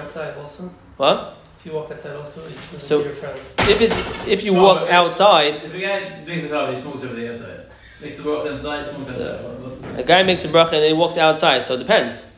What? 0.98 1.38
If 1.60 1.66
you 1.66 1.74
walk 1.74 1.92
outside 1.92 2.16
also, 2.16 2.48
you 2.48 2.80
so 2.80 3.00
if 3.02 3.82
it's 3.82 4.28
if 4.28 4.44
you 4.44 4.54
walk 4.54 4.88
outside. 4.90 5.56
If 5.56 5.74
a 5.74 5.80
guy 5.80 6.24
drinks 6.24 6.46
a 6.46 6.50
coffee, 6.50 6.76
he 6.76 6.80
smokes 6.80 7.04
over 7.04 7.16
the 7.16 7.32
outside. 7.32 7.66
Makes 8.02 8.18
the 8.18 8.24
bracha 8.24 8.54
inside, 8.54 8.86
smokes 8.86 9.10
outside. 9.10 10.00
A 10.00 10.04
guy 10.04 10.22
makes 10.24 10.46
a 10.46 10.48
bracha 10.48 10.74
and 10.74 10.86
he 10.86 10.94
walks 10.94 11.18
outside, 11.18 11.64
so 11.64 11.74
it 11.74 11.80
depends. 11.80 12.32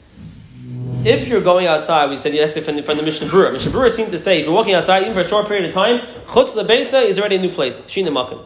If 1.04 1.28
you're 1.28 1.42
going 1.42 1.68
outside, 1.68 2.10
we 2.10 2.20
said 2.20 2.34
yesterday 2.34 2.66
from 2.66 2.76
the, 2.78 2.84
from 2.84 2.98
the 2.98 3.04
Mishnah 3.04 3.28
Berurah. 3.28 3.54
Mishnah 3.54 3.72
Berurah 3.72 3.92
seemed 3.92 4.12
to 4.12 4.18
say 4.18 4.40
if 4.40 4.46
you're 4.46 4.56
walking 4.56 4.74
outside 4.74 5.04
even 5.04 5.14
for 5.14 5.22
a 5.22 5.28
short 5.28 5.48
period 5.48 5.66
of 5.66 5.74
time, 5.74 6.02
chutz 6.26 6.56
lebesa 6.56 7.04
is 7.04 7.20
already 7.20 7.36
a 7.36 7.40
new 7.40 7.52
place. 7.52 7.82
Shina 7.82 8.08
makim. 8.08 8.44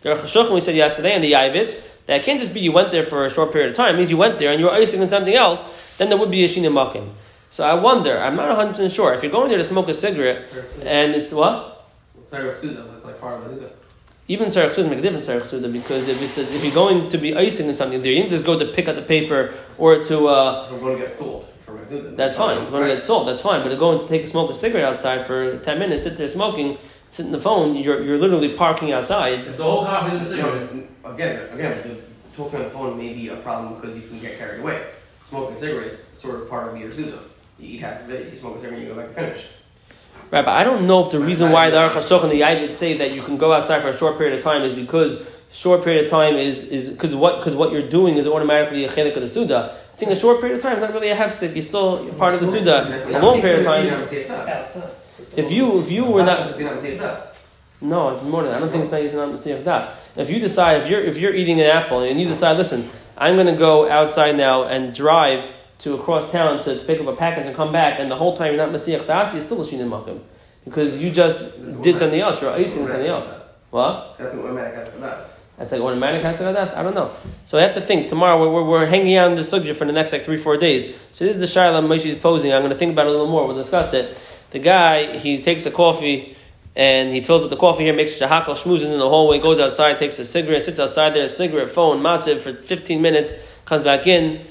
There 0.00 0.12
are 0.12 0.16
chashukim 0.16 0.52
we 0.52 0.60
said 0.60 0.74
yesterday 0.74 1.12
and 1.12 1.22
the 1.22 1.32
Yavitz 1.32 2.06
that 2.06 2.20
it 2.20 2.24
can't 2.24 2.40
just 2.40 2.52
be 2.52 2.60
you 2.60 2.72
went 2.72 2.90
there 2.90 3.04
for 3.04 3.24
a 3.24 3.30
short 3.30 3.52
period 3.52 3.70
of 3.70 3.76
time. 3.76 3.94
It 3.94 3.98
means 3.98 4.10
you 4.10 4.16
went 4.16 4.38
there 4.38 4.50
and 4.50 4.58
you 4.58 4.66
were 4.66 4.72
icing 4.72 5.00
on 5.00 5.08
something 5.08 5.34
else. 5.34 5.96
Then 5.98 6.08
there 6.08 6.18
would 6.18 6.30
be 6.30 6.44
a 6.44 6.48
shina 6.48 6.72
makim. 6.72 7.08
So 7.52 7.66
I 7.66 7.74
wonder, 7.74 8.18
I'm 8.18 8.34
not 8.34 8.56
100% 8.56 8.90
sure, 8.90 9.12
if 9.12 9.22
you're 9.22 9.30
going 9.30 9.50
there 9.50 9.58
to 9.58 9.64
smoke 9.64 9.86
a 9.88 9.92
cigarette, 9.92 10.50
and 10.86 11.14
it's 11.14 11.32
what? 11.32 11.86
That's 12.90 13.04
like 13.04 13.20
part 13.20 13.44
of 13.44 13.60
the 13.60 13.70
Even 14.26 14.48
Tzarech 14.48 14.72
Suda 14.72 14.88
make 14.88 15.00
a 15.00 15.02
difference, 15.02 15.28
Tzarech 15.28 15.44
Suda, 15.44 15.68
because 15.68 16.08
if, 16.08 16.22
it's 16.22 16.38
a, 16.38 16.44
if 16.44 16.64
you're 16.64 16.72
going 16.72 17.10
to 17.10 17.18
be 17.18 17.36
icing 17.36 17.68
in 17.68 17.74
something 17.74 18.00
there, 18.00 18.10
you 18.10 18.22
can 18.22 18.30
just 18.30 18.46
go 18.46 18.58
to 18.58 18.64
pick 18.64 18.88
up 18.88 18.96
the 18.96 19.02
paper 19.02 19.52
or 19.76 20.02
to. 20.02 20.28
Uh, 20.28 20.70
I'm 20.72 20.80
going 20.80 20.96
to 20.96 21.02
get 21.02 21.10
sold. 21.10 21.46
That's 22.16 22.38
fine. 22.38 22.62
You're 22.62 22.70
going 22.70 22.88
to 22.88 22.94
get 22.94 23.02
sold, 23.02 23.28
that's 23.28 23.42
fine. 23.42 23.62
But 23.62 23.68
to 23.68 23.76
go 23.76 24.00
and 24.00 24.08
take 24.08 24.24
a 24.24 24.28
smoke 24.28 24.50
a 24.50 24.54
cigarette 24.54 24.86
outside 24.86 25.26
for 25.26 25.58
10 25.58 25.78
minutes, 25.78 26.04
sit 26.04 26.16
there 26.16 26.28
smoking, 26.28 26.78
sit 27.10 27.26
in 27.26 27.32
the 27.32 27.40
phone, 27.40 27.76
you're, 27.76 28.02
you're 28.02 28.16
literally 28.16 28.56
parking 28.56 28.92
outside. 28.92 29.40
If 29.40 29.58
the 29.58 29.64
whole 29.64 29.84
coffee 29.84 30.16
is 30.16 30.32
a 30.32 30.36
cigarette. 30.36 30.70
Again, 31.04 31.50
again, 31.52 31.98
talking 32.34 32.60
on 32.60 32.64
the 32.64 32.70
phone 32.70 32.96
may 32.96 33.12
be 33.12 33.28
a 33.28 33.36
problem 33.36 33.78
because 33.78 33.94
you 33.94 34.08
can 34.08 34.20
get 34.20 34.38
carried 34.38 34.60
away. 34.60 34.82
Smoking 35.26 35.54
a 35.54 35.60
cigarette 35.60 35.86
is 35.88 36.02
sort 36.14 36.40
of 36.40 36.48
part 36.48 36.72
of 36.72 36.80
your 36.80 36.94
Suda. 36.94 37.18
You 37.62 37.74
eat 37.76 37.80
half 37.80 38.02
of 38.02 38.10
it, 38.10 38.32
you 38.32 38.38
smoke 38.38 38.56
a 38.56 38.60
cigarette, 38.60 38.82
you 38.82 38.88
go 38.88 38.96
back 38.96 39.06
and 39.06 39.14
finish. 39.14 39.46
Right, 40.30 40.44
but 40.44 40.52
I 40.52 40.64
don't 40.64 40.86
know 40.86 41.04
if 41.04 41.12
the 41.12 41.20
reason 41.20 41.52
why 41.52 41.70
the 41.70 41.76
Aruch 41.76 41.90
HaShulchan 41.90 42.24
and 42.24 42.32
the 42.32 42.40
Yavit 42.40 42.74
say 42.74 42.96
that 42.98 43.12
you 43.12 43.22
can 43.22 43.36
go 43.36 43.52
outside 43.52 43.82
for 43.82 43.88
a 43.88 43.96
short 43.96 44.18
period 44.18 44.36
of 44.36 44.44
time 44.44 44.62
is 44.62 44.74
because 44.74 45.28
short 45.52 45.84
period 45.84 46.04
of 46.04 46.10
time 46.10 46.34
is 46.34 46.62
is 46.64 46.88
because 46.88 47.14
what 47.14 47.38
because 47.38 47.54
what 47.54 47.70
you're 47.70 47.88
doing 47.88 48.16
is 48.16 48.26
automatically 48.26 48.84
a 48.84 48.88
chelik 48.88 49.14
of 49.14 49.20
the 49.20 49.28
suda. 49.28 49.78
I 49.92 49.96
think 49.96 50.10
a 50.10 50.16
short 50.16 50.40
period 50.40 50.56
of 50.56 50.62
time 50.62 50.74
is 50.74 50.80
not 50.80 50.92
really 50.92 51.10
a 51.10 51.16
hefsek. 51.16 51.54
You're 51.54 51.62
still 51.62 52.12
part 52.14 52.34
of 52.34 52.40
the 52.40 52.48
suda. 52.48 53.16
A 53.16 53.20
long 53.20 53.40
period 53.40 53.60
of 53.60 53.66
time. 53.66 53.86
If 55.36 55.52
you 55.52 55.80
if 55.80 55.90
you 55.90 56.04
were 56.04 56.24
not. 56.24 56.38
No, 57.80 58.14
it's 58.14 58.22
more 58.24 58.42
than 58.42 58.52
that. 58.52 58.56
I 58.56 58.60
don't 58.60 58.70
think 58.70 58.84
it's 58.84 58.92
not 58.92 59.02
using 59.02 59.18
on 59.18 59.32
Masiyach 59.32 59.64
Das. 59.64 59.90
If 60.16 60.30
you 60.30 60.38
decide 60.38 60.82
if 60.82 60.88
you're 60.88 61.00
if 61.00 61.18
you're 61.18 61.34
eating 61.34 61.60
an 61.60 61.66
apple 61.66 62.00
and 62.00 62.20
you 62.20 62.26
decide, 62.26 62.56
listen, 62.56 62.88
I'm 63.18 63.34
going 63.34 63.48
to 63.48 63.56
go 63.56 63.90
outside 63.90 64.36
now 64.36 64.64
and 64.64 64.94
drive 64.94 65.48
to 65.82 65.94
across 65.94 66.30
town 66.30 66.62
to, 66.64 66.78
to 66.78 66.84
pick 66.84 67.00
up 67.00 67.06
a 67.06 67.16
package 67.16 67.46
and 67.46 67.56
come 67.56 67.72
back, 67.72 67.98
and 67.98 68.10
the 68.10 68.16
whole 68.16 68.36
time 68.36 68.54
you're 68.54 68.64
not 68.64 68.72
Messiah 68.72 69.04
Das, 69.04 69.32
you're 69.32 69.42
still 69.42 69.60
a 69.60 69.64
Shinin 69.64 69.88
Makim. 69.88 70.20
Because 70.64 71.02
you 71.02 71.10
just 71.10 71.82
did 71.82 71.98
something 71.98 72.20
else, 72.20 72.40
you're 72.40 72.52
icing 72.52 72.86
something 72.86 73.06
else. 73.06 73.26
What? 73.70 74.16
That's 74.18 74.34
an 74.34 74.40
automatic. 74.40 74.92
That's 75.58 75.70
like 75.70 75.80
automatic 75.80 76.22
Hasadas? 76.22 76.76
I 76.76 76.82
don't 76.82 76.94
know. 76.94 77.14
So 77.44 77.58
I 77.58 77.62
have 77.62 77.74
to 77.74 77.80
think. 77.80 78.08
Tomorrow 78.08 78.40
we're, 78.40 78.52
we're, 78.52 78.64
we're 78.64 78.86
hanging 78.86 79.16
out 79.16 79.30
on 79.30 79.36
the 79.36 79.44
subject 79.44 79.78
for 79.78 79.84
the 79.84 79.92
next 79.92 80.12
like 80.12 80.24
three, 80.24 80.36
four 80.36 80.56
days. 80.56 80.86
So 81.12 81.24
this 81.24 81.36
is 81.36 81.40
the 81.40 81.60
Shaila 81.60 81.86
Moshe 81.86 82.06
is 82.06 82.16
posing. 82.16 82.52
I'm 82.52 82.62
going 82.62 82.70
to 82.72 82.76
think 82.76 82.92
about 82.92 83.06
it 83.06 83.10
a 83.10 83.12
little 83.12 83.28
more. 83.28 83.46
We'll 83.46 83.56
discuss 83.56 83.92
it. 83.92 84.18
The 84.50 84.58
guy, 84.58 85.18
he 85.18 85.40
takes 85.40 85.64
a 85.66 85.70
coffee 85.70 86.36
and 86.74 87.12
he 87.12 87.20
fills 87.20 87.44
up 87.44 87.50
the 87.50 87.56
coffee 87.56 87.84
here, 87.84 87.94
makes 87.94 88.18
shahakal, 88.18 88.56
schmoozes 88.56 88.86
in 88.86 88.98
the 88.98 89.08
hallway, 89.08 89.38
goes 89.38 89.60
outside, 89.60 89.98
takes 89.98 90.18
a 90.18 90.24
cigarette, 90.24 90.62
sits 90.62 90.80
outside 90.80 91.10
there, 91.10 91.26
a 91.26 91.28
cigarette, 91.28 91.70
phone, 91.70 92.02
matziv 92.02 92.40
for 92.40 92.54
15 92.54 93.00
minutes, 93.00 93.32
comes 93.64 93.84
back 93.84 94.06
in, 94.06 94.44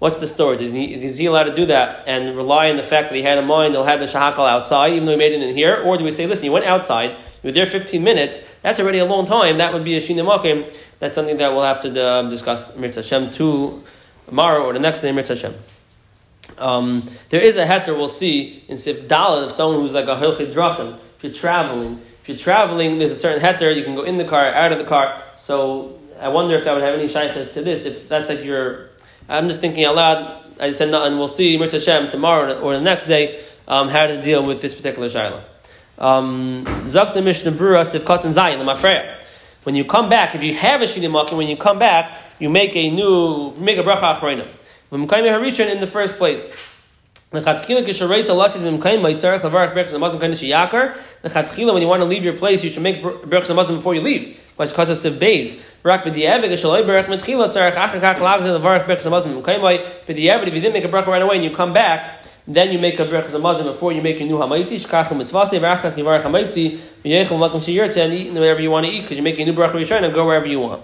What's 0.00 0.18
the 0.18 0.26
story? 0.26 0.62
Is 0.62 0.72
he, 0.72 0.94
is 0.94 1.18
he 1.18 1.26
allowed 1.26 1.44
to 1.44 1.54
do 1.54 1.66
that 1.66 2.04
and 2.06 2.34
rely 2.34 2.70
on 2.70 2.78
the 2.78 2.82
fact 2.82 3.10
that 3.10 3.14
he 3.14 3.22
had 3.22 3.36
a 3.36 3.42
mind 3.42 3.74
he'll 3.74 3.84
have 3.84 4.00
the 4.00 4.06
shahakal 4.06 4.48
outside, 4.48 4.94
even 4.94 5.04
though 5.04 5.12
he 5.12 5.18
made 5.18 5.32
it 5.32 5.42
in 5.42 5.54
here? 5.54 5.76
Or 5.76 5.98
do 5.98 6.04
we 6.04 6.10
say, 6.10 6.26
listen, 6.26 6.46
you 6.46 6.52
went 6.52 6.64
outside, 6.64 7.10
you 7.10 7.48
were 7.48 7.52
there 7.52 7.66
15 7.66 8.02
minutes, 8.02 8.38
that's 8.62 8.80
already 8.80 8.98
a 8.98 9.04
long 9.04 9.26
time, 9.26 9.58
that 9.58 9.74
would 9.74 9.84
be 9.84 9.96
a 9.96 10.00
shinamakim. 10.00 10.74
That's 11.00 11.14
something 11.14 11.36
that 11.36 11.52
we'll 11.52 11.64
have 11.64 11.82
to 11.82 12.12
um, 12.12 12.30
discuss, 12.30 12.74
Mirza 12.76 13.02
Hashem, 13.02 13.30
tomorrow 14.26 14.64
or 14.64 14.72
the 14.72 14.78
next 14.78 15.02
day, 15.02 15.12
Mitzvah 15.12 15.34
Hashem. 15.34 15.54
Um, 16.56 17.08
there 17.28 17.40
is 17.40 17.58
a 17.58 17.66
heter 17.66 17.94
we'll 17.94 18.08
see 18.08 18.64
in 18.68 18.78
Sif 18.78 19.02
Dalit 19.02 19.44
of 19.44 19.52
someone 19.52 19.80
who's 19.80 19.94
like 19.94 20.06
a 20.06 20.16
Hilchid 20.16 20.52
Drachim. 20.52 20.98
If 21.18 21.24
you're 21.24 21.32
traveling, 21.32 22.00
if 22.22 22.28
you're 22.28 22.38
traveling, 22.38 22.98
there's 22.98 23.12
a 23.12 23.16
certain 23.16 23.42
heter, 23.42 23.74
you 23.74 23.84
can 23.84 23.94
go 23.94 24.02
in 24.02 24.16
the 24.16 24.24
car, 24.24 24.46
out 24.46 24.72
of 24.72 24.78
the 24.78 24.84
car. 24.84 25.22
So 25.36 25.98
I 26.18 26.28
wonder 26.28 26.56
if 26.56 26.64
that 26.64 26.72
would 26.72 26.82
have 26.82 26.98
any 26.98 27.08
shaykhs 27.08 27.52
to 27.54 27.62
this, 27.62 27.84
if 27.84 28.08
that's 28.08 28.28
like 28.28 28.44
your. 28.44 28.89
I'm 29.30 29.46
just 29.46 29.60
thinking 29.60 29.84
out 29.84 29.94
loud. 29.94 30.42
I 30.58 30.72
said 30.72 30.90
nothing. 30.90 31.16
We'll 31.16 31.28
see 31.28 31.56
Mitzvah 31.56 31.78
Hashem 31.78 32.10
tomorrow 32.10 32.60
or 32.60 32.74
the 32.74 32.80
next 32.80 33.04
day 33.04 33.40
um, 33.68 33.88
how 33.88 34.08
to 34.08 34.20
deal 34.20 34.44
with 34.44 34.60
this 34.60 34.74
particular 34.74 35.08
shayla. 35.08 35.44
Um, 35.98 36.66
Zak 36.88 37.14
the 37.14 37.22
Mishnah 37.22 37.52
Brura 37.52 37.82
Sivkat 37.82 38.24
and 38.24 38.34
Zayin, 38.34 38.58
the 38.58 38.64
Mafreya. 38.64 39.22
When 39.62 39.76
you 39.76 39.84
come 39.84 40.08
back, 40.08 40.34
if 40.34 40.42
you 40.42 40.54
have 40.54 40.82
a 40.82 40.84
Shini 40.84 41.36
when 41.36 41.46
you 41.46 41.56
come 41.56 41.78
back, 41.78 42.18
you 42.40 42.48
make 42.48 42.74
a 42.74 42.90
new, 42.90 43.54
make 43.56 43.78
a 43.78 43.82
bracha 43.82 44.16
achrayna. 44.16 44.48
Harishan 44.90 45.70
in 45.70 45.80
the 45.80 45.86
first 45.86 46.16
place. 46.16 46.50
When 47.30 47.44
you 47.44 47.48
want 51.88 52.00
to 52.00 52.04
leave 52.04 52.24
your 52.24 52.36
place, 52.36 52.64
you 52.64 52.70
should 52.70 52.82
make 52.82 53.00
namazim 53.02 53.76
before 53.76 53.94
you 53.94 54.00
leave. 54.00 54.39
Which 54.60 54.68
because 54.68 54.90
of 54.90 54.98
siv 54.98 55.18
beis. 55.18 55.58
Barak 55.82 56.04
b'diavad 56.04 56.44
kishaloi 56.44 56.84
berach 56.84 57.06
mitchila 57.06 57.48
tzarech 57.48 57.72
achar 57.72 57.98
kach 57.98 58.16
lagzeh 58.16 58.60
levarach 58.60 58.84
berachas 58.86 59.06
namazim 59.06 59.40
mimkaim 59.40 59.62
b'diavad. 60.06 60.48
If 60.48 60.54
you 60.54 60.60
didn't 60.60 60.74
make 60.74 60.84
a 60.84 60.88
bracha 60.88 61.06
right 61.06 61.22
away 61.22 61.36
and 61.36 61.44
you 61.44 61.56
come 61.56 61.72
back, 61.72 62.22
then 62.46 62.70
you 62.70 62.78
make 62.78 62.98
a 63.00 63.06
berachas 63.06 63.30
hamazon 63.30 63.64
before 63.64 63.92
you 63.92 64.02
make 64.02 64.18
your 64.18 64.28
new 64.28 64.36
hamaitzi. 64.36 64.74
Shkachim 64.74 65.16
mitzvase 65.16 65.58
v'achach 65.58 65.94
yivarach 65.94 66.24
hamaitzi 66.24 66.78
v'yechem 67.02 67.38
lakum 67.38 67.62
sheyirtze 67.62 68.04
and 68.04 68.12
eat 68.12 68.32
whatever 68.34 68.60
you 68.60 68.70
want 68.70 68.84
to 68.84 68.92
eat 68.92 69.00
because 69.00 69.16
you 69.16 69.22
make 69.22 69.38
a 69.38 69.44
new 69.46 69.54
bracha 69.54 69.70
rishon 69.70 70.04
and 70.04 70.12
go 70.12 70.26
wherever 70.26 70.46
you 70.46 70.60
want. 70.60 70.82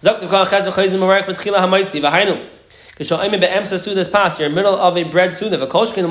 Zaksav 0.00 0.26
kach 0.26 0.46
chaz 0.46 0.66
v'chayzim 0.66 0.98
mavarach 0.98 1.26
mitchila 1.26 1.60
hamaitzi 1.60 2.00
v'hainu. 2.00 2.44
You're 2.98 3.22
in 3.24 3.30
the 3.30 4.50
middle 4.54 4.74
of 4.74 4.96
a 4.96 5.04
bread 5.04 5.34
suda. 5.34 5.58
Kolshkin, 5.66 6.04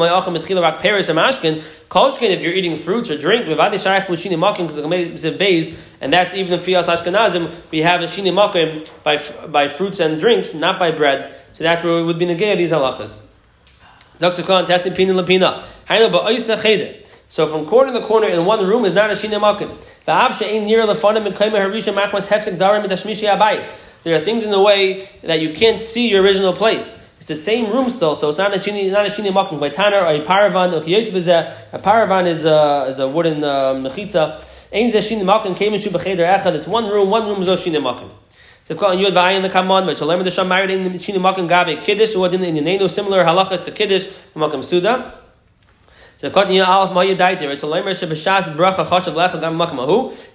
if 2.30 2.44
you're 2.44 2.54
eating 2.54 2.78
fruits 2.78 3.10
or 3.10 3.18
drink, 3.18 3.48
and 3.48 3.60
that's 6.14 6.36
even 6.36 6.54
in 6.54 6.60
fias 6.60 6.88
ashkenazim. 6.88 7.50
We 7.72 7.80
have 7.80 8.02
a 8.02 8.06
shini 8.06 8.32
makim 8.32 8.88
by 9.04 9.18
by 9.48 9.68
fruits 9.68 10.00
and 10.00 10.20
drinks, 10.20 10.54
not 10.54 10.78
by 10.78 10.92
bread. 10.92 11.36
So 11.54 11.64
that's 11.64 11.84
where 11.84 11.96
we 11.96 12.04
would 12.04 12.20
be 12.20 12.28
negay 12.28 12.56
these 12.58 12.72
halachas. 12.72 13.26
Zaksakan 14.20 14.68
testing 14.68 14.94
pina 14.94 15.14
lapina. 15.14 15.64
Hainu 15.90 16.12
ba'oisa 16.12 16.62
cheder. 16.62 17.00
So 17.30 17.48
from 17.48 17.66
corner 17.66 17.94
to 17.94 18.02
corner 18.06 18.28
in 18.28 18.46
one 18.46 18.64
room 18.64 18.86
is 18.86 18.94
not 18.94 19.10
a 19.10 19.14
shina 19.14 19.40
makim. 19.40 19.76
There 24.06 24.16
are 24.16 24.24
things 24.24 24.46
in 24.46 24.52
the 24.52 24.62
way 24.62 25.10
that 25.24 25.42
you 25.42 25.52
can't 25.52 25.80
see 25.80 26.12
your 26.12 26.22
original 26.22 26.54
place. 26.54 27.04
It's 27.18 27.30
the 27.30 27.34
same 27.34 27.72
room 27.72 27.90
still, 27.90 28.14
so 28.14 28.30
it's 28.30 28.38
not 28.38 28.54
a 28.54 28.60
shini, 28.60 28.92
not 28.92 29.08
a 29.08 29.10
shini 29.10 29.34
makim. 29.34 29.60
By 29.60 29.70
Tanner 29.70 29.98
or 29.98 30.14
a 30.14 30.24
paravan, 30.24 30.78
a 30.78 31.80
paravan 31.80 32.28
is 32.28 32.46
a, 32.46 32.86
is 32.88 33.00
a 33.00 33.08
wooden 33.08 33.44
uh, 33.44 33.74
mechitza. 33.74 34.44
Ein 34.72 34.92
ze 34.92 35.00
shini 35.00 35.24
makim 35.24 35.58
came 35.58 35.74
into 35.74 35.90
b'cheder 35.90 36.38
echad. 36.38 36.54
It's 36.54 36.68
one 36.68 36.88
room, 36.88 37.10
one 37.10 37.28
room 37.28 37.42
is 37.42 37.48
a 37.48 37.56
shini 37.56 37.82
makim. 37.82 38.12
So 38.66 38.76
calling 38.76 39.00
yud 39.00 39.14
v'ayin 39.14 39.42
the 39.42 39.50
commandment. 39.50 39.98
To 39.98 40.06
learn 40.06 40.24
the 40.24 40.30
sham 40.30 40.50
married 40.50 40.70
in 40.70 40.84
the 40.84 41.00
shini 41.00 41.18
makim 41.18 41.50
gabe 41.50 41.82
kiddush. 41.82 42.16
What 42.16 42.32
in 42.36 42.42
the 42.42 42.52
nenu 42.52 42.88
similar 42.88 43.24
halachas 43.24 43.66
to 43.66 43.72
kiddush 43.72 44.06
makim 44.36 44.64
suda. 44.64 45.20
If 46.26 46.50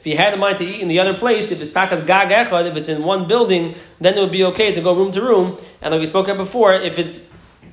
you 0.06 0.16
had 0.16 0.34
in 0.34 0.40
mind 0.40 0.58
to 0.58 0.64
eat 0.64 0.80
in 0.80 0.88
the 0.88 0.98
other 0.98 1.14
place, 1.14 1.50
if 1.50 1.60
it's 1.60 1.70
takas 1.70 2.06
gag 2.06 2.28
echad, 2.28 2.66
if 2.66 2.76
it's 2.76 2.88
in 2.88 3.02
one 3.02 3.26
building, 3.26 3.74
then 4.00 4.16
it 4.16 4.20
would 4.20 4.32
be 4.32 4.44
okay 4.44 4.74
to 4.74 4.80
go 4.80 4.94
room 4.94 5.12
to 5.12 5.20
room. 5.20 5.58
And 5.82 5.92
like 5.92 6.00
we 6.00 6.06
spoke 6.06 6.26
about 6.28 6.38
before, 6.38 6.72
if 6.74 6.98
it's 6.98 7.22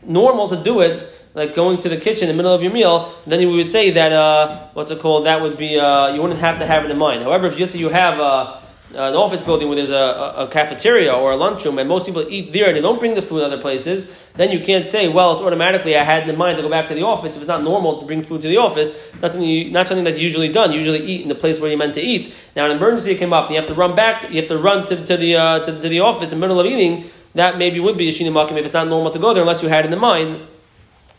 normal 0.04 0.48
to 0.50 0.58
do 0.62 0.82
it, 0.82 1.12
like 1.34 1.54
going 1.54 1.78
to 1.78 1.90
the 1.90 1.98
kitchen 1.98 2.30
in 2.30 2.36
the 2.36 2.42
middle 2.42 2.54
of 2.54 2.64
your 2.64 2.72
meal, 2.74 3.14
then 3.28 3.40
you 3.40 3.52
would 3.52 3.70
say 3.70 3.92
that 3.92 4.12
uh, 4.12 4.68
what's 4.74 4.90
it 4.90 5.00
called? 5.00 5.26
That 5.28 5.42
would 5.42 5.56
be 5.58 5.80
uh, 5.80 6.14
you 6.14 6.22
wouldn't 6.22 6.40
have 6.40 6.60
to 6.60 6.66
have 6.66 6.84
it 6.86 6.92
in 6.92 6.98
mind. 6.98 7.22
However, 7.22 7.46
if 7.46 7.60
you 7.60 7.68
say 7.68 7.78
you 7.78 7.90
have 7.90 8.20
uh, 8.20 8.60
an 8.92 9.16
office 9.16 9.42
building 9.42 9.68
where 9.68 9.76
there's 9.76 9.90
a, 9.90 10.34
a, 10.38 10.48
cafeteria 10.48 11.14
or 11.14 11.32
a 11.32 11.36
lunchroom 11.36 11.78
and 11.78 11.90
most 11.90 12.06
people 12.06 12.26
eat 12.30 12.54
there 12.54 12.68
and 12.68 12.78
they 12.78 12.82
don't 12.82 13.00
bring 13.00 13.16
the 13.16 13.22
food 13.22 13.44
other 13.44 13.60
places, 13.60 14.10
then 14.36 14.50
you 14.50 14.62
can't 14.62 14.88
say, 14.88 15.10
well, 15.10 15.34
it's 15.34 15.42
automatically 15.42 15.98
I 15.98 16.04
had 16.04 16.28
in 16.28 16.38
mind 16.38 16.56
to 16.58 16.64
go 16.64 16.70
back 16.70 16.88
to 16.88 16.96
the 16.96 17.04
office. 17.04 17.36
If 17.36 17.42
it's 17.42 17.48
not 17.48 17.64
normal 17.64 18.00
to 18.00 18.06
bring 18.06 18.24
food 18.24 18.42
to 18.44 18.48
the 18.48 18.58
office, 18.58 18.92
that's 19.20 19.34
something, 19.34 19.50
you, 19.50 19.72
not 19.72 19.90
something 19.90 20.06
that's 20.06 20.18
usually 20.18 20.48
done. 20.48 20.72
You 20.72 20.80
usually 20.80 21.02
eat 21.02 21.22
in 21.22 21.28
the 21.28 21.36
place 21.36 21.60
where 21.60 21.70
you're 21.70 21.78
meant 21.78 21.96
to 21.96 22.02
eat. 22.02 22.34
Now, 22.56 22.66
an 22.66 22.78
emergency 22.78 23.16
came 23.16 23.34
up 23.34 23.48
and 23.48 23.56
you 23.56 23.62
have 23.62 23.68
to 23.68 23.76
run 23.76 23.94
back, 23.94 24.30
you 24.30 24.38
have 24.38 24.48
to 24.48 24.58
run 24.58 24.86
to, 24.88 25.06
to 25.06 25.18
the, 25.18 25.36
uh, 25.36 25.60
to, 25.60 25.66
to, 25.74 25.90
the 25.90 26.00
office 26.00 26.32
in 26.32 26.40
the 26.40 26.48
middle 26.48 26.60
of 26.60 26.66
eating, 26.66 27.10
that 27.36 27.58
maybe 27.58 27.82
would 27.82 27.98
be 27.98 28.08
a 28.08 28.14
shinimakim 28.14 28.58
if 28.58 28.64
it's 28.64 28.74
not 28.74 28.88
normal 28.88 29.12
to 29.12 29.20
go 29.20 29.34
there 29.34 29.44
unless 29.44 29.62
you 29.62 29.68
had 29.68 29.84
in 29.84 29.92
the 29.92 29.98
mind 29.98 30.48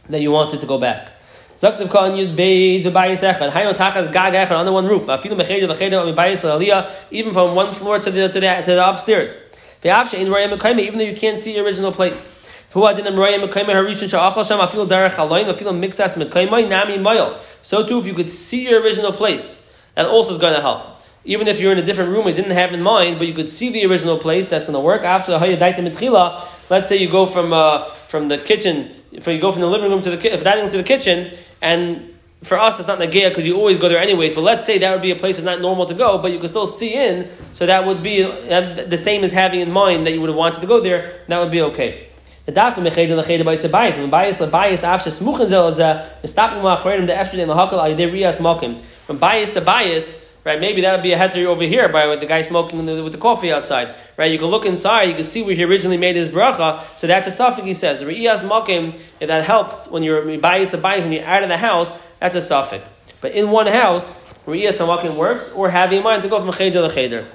that 0.09 0.21
you 0.21 0.31
wanted 0.31 0.61
to 0.61 0.67
go 0.67 0.79
back. 0.79 1.13
Zaksav 1.59 1.91
Khan 1.91 2.13
Yud 2.13 2.37
Beis 2.37 2.85
Ubayis 2.85 3.21
Echad. 3.21 3.51
Hayno 3.51 3.75
Tachas 3.75 4.13
Gag 4.13 4.33
Echad 4.33 4.53
under 4.53 4.71
one 4.71 4.87
roof. 4.87 5.07
Afilu 5.07 5.37
Mecheder 5.37 5.67
Lecheder 5.67 6.15
Ubayis 6.15 6.45
Aliyah. 6.45 6.89
Even 7.11 7.33
from 7.33 7.57
one 7.57 7.75
floor 7.75 7.99
to 7.99 8.13
the 8.13 8.29
to 8.29 8.35
the, 8.35 8.63
to 8.65 8.75
the 8.77 8.89
upstairs. 8.89 9.37
Ve'afshe 9.83 10.15
in 10.15 10.29
Royam 10.29 10.57
Mekayim 10.57 10.79
even 10.79 11.01
though 11.01 11.05
you 11.05 11.17
can't 11.17 11.41
see 11.41 11.57
your 11.57 11.65
original 11.65 11.91
place. 11.91 12.33
So 12.71 12.93
too, 17.87 17.99
if 17.99 18.07
you 18.07 18.15
could 18.15 18.31
see 18.31 18.69
your 18.69 18.83
original 18.83 19.13
place, 19.13 19.73
that 19.95 20.07
also 20.07 20.35
is 20.35 20.41
going 20.41 20.55
to 20.55 20.61
help. 20.61 20.83
Even 21.25 21.49
if 21.49 21.59
you're 21.61 21.73
in 21.73 21.79
a 21.79 21.83
different 21.83 22.11
room, 22.11 22.29
you 22.29 22.35
didn't 22.35 22.51
have 22.51 22.75
in 22.75 22.83
mind, 22.83 23.19
but 23.19 23.27
you 23.27 23.33
could 23.33 23.49
see 23.49 23.71
the 23.71 23.87
original 23.87 24.19
place, 24.19 24.51
that's 24.51 24.67
going 24.67 24.75
to 24.75 24.81
work. 24.81 25.03
After 25.03 25.33
the 25.33 25.39
Hayadaita 25.39 26.47
let's 26.69 26.91
say 26.91 26.99
you 26.99 27.11
go 27.11 27.25
from 27.25 27.55
uh, 27.55 27.95
from 28.07 28.29
the 28.29 28.37
kitchen 28.37 28.91
if 29.11 29.27
you 29.27 29.41
go 29.41 29.53
from 29.53 29.63
the 29.63 29.67
living 29.67 29.91
room 29.91 30.03
to 30.03 30.11
the 30.11 30.17
dining 30.17 30.65
room 30.65 30.71
to 30.71 30.77
the 30.77 30.83
kitchen, 30.83 31.33
and 31.61 32.15
for 32.43 32.59
us 32.59 32.79
it's 32.79 32.89
not 32.89 32.99
nagaya 32.99 33.29
because 33.29 33.47
you 33.47 33.57
always 33.57 33.79
go 33.79 33.89
there 33.89 33.99
anyway. 33.99 34.35
But 34.35 34.43
let's 34.43 34.65
say 34.65 34.79
that 34.79 34.93
would 34.93 35.03
be 35.03 35.11
a 35.11 35.17
place 35.17 35.37
that's 35.37 35.47
not 35.47 35.61
normal 35.61 35.87
to 35.87 35.95
go, 35.95 36.19
but 36.19 36.33
you 36.33 36.39
can 36.39 36.49
still 36.49 36.67
see 36.67 36.95
in, 36.95 37.29
so 37.55 37.67
that 37.67 37.87
would 37.87 38.03
be 38.03 38.23
uh, 38.25 38.85
the 38.87 38.99
same 38.99 39.25
as 39.25 39.33
having 39.33 39.61
in 39.61 39.73
mind 39.73 40.07
that 40.07 40.13
you 40.13 40.21
would 40.21 40.31
have 40.31 40.37
wanted 40.37 40.61
to 40.61 40.67
go 40.67 40.81
there. 40.81 41.21
That 41.29 41.41
would 41.41 41.51
be 41.51 41.63
okay. 41.63 42.09
When 49.07 49.19
bias 49.19 49.51
the 49.51 49.61
bias 49.61 50.28
right? 50.49 50.61
Maybe 50.61 50.81
that 50.81 50.93
would 50.93 51.03
be 51.03 51.13
a 51.13 51.19
heter 51.19 51.45
over 51.45 51.65
here 51.65 51.89
by 51.89 52.17
the 52.17 52.27
guy 52.27 52.41
smoking 52.43 52.87
the, 52.87 53.03
with 53.03 53.13
the 53.13 53.19
coffee 53.19 53.53
outside, 53.53 53.95
right? 54.17 54.33
You 54.33 54.39
can 54.39 54.49
look 54.49 54.65
inside, 54.65 55.05
you 55.05 55.15
can 55.15 55.25
see 55.25 55.43
where 55.43 55.55
he 55.55 55.63
originally 55.63 55.99
made 55.99 56.17
his 56.17 56.29
bracha. 56.29 56.83
So 56.99 57.07
that's 57.07 57.29
a 57.29 57.31
suffix. 57.31 57.67
He 57.67 57.75
says, 57.75 58.03
"Re'iyas 58.03 58.43
makim." 58.49 58.99
If 59.21 59.29
that 59.29 59.45
helps 59.45 59.89
when 59.89 60.03
you're 60.03 60.23
bayis 60.39 60.73
a 60.73 60.81
when 61.03 61.13
you're 61.13 61.25
out 61.25 61.43
of 61.43 61.51
the 61.51 61.59
house, 61.59 61.97
that's 62.19 62.35
a 62.35 62.41
suffix. 62.41 62.83
But 63.21 63.33
in 63.33 63.51
one 63.51 63.67
house, 63.67 64.17
re'iyas 64.47 64.79
makim 64.81 65.17
works, 65.17 65.53
or 65.53 65.69
having 65.71 65.99
in 65.99 66.05
mind 66.05 66.23
to 66.23 66.29
go 66.29 66.41
from 66.41 66.53
cheder 66.53 66.89
to 66.89 66.95
cheder. 66.95 67.27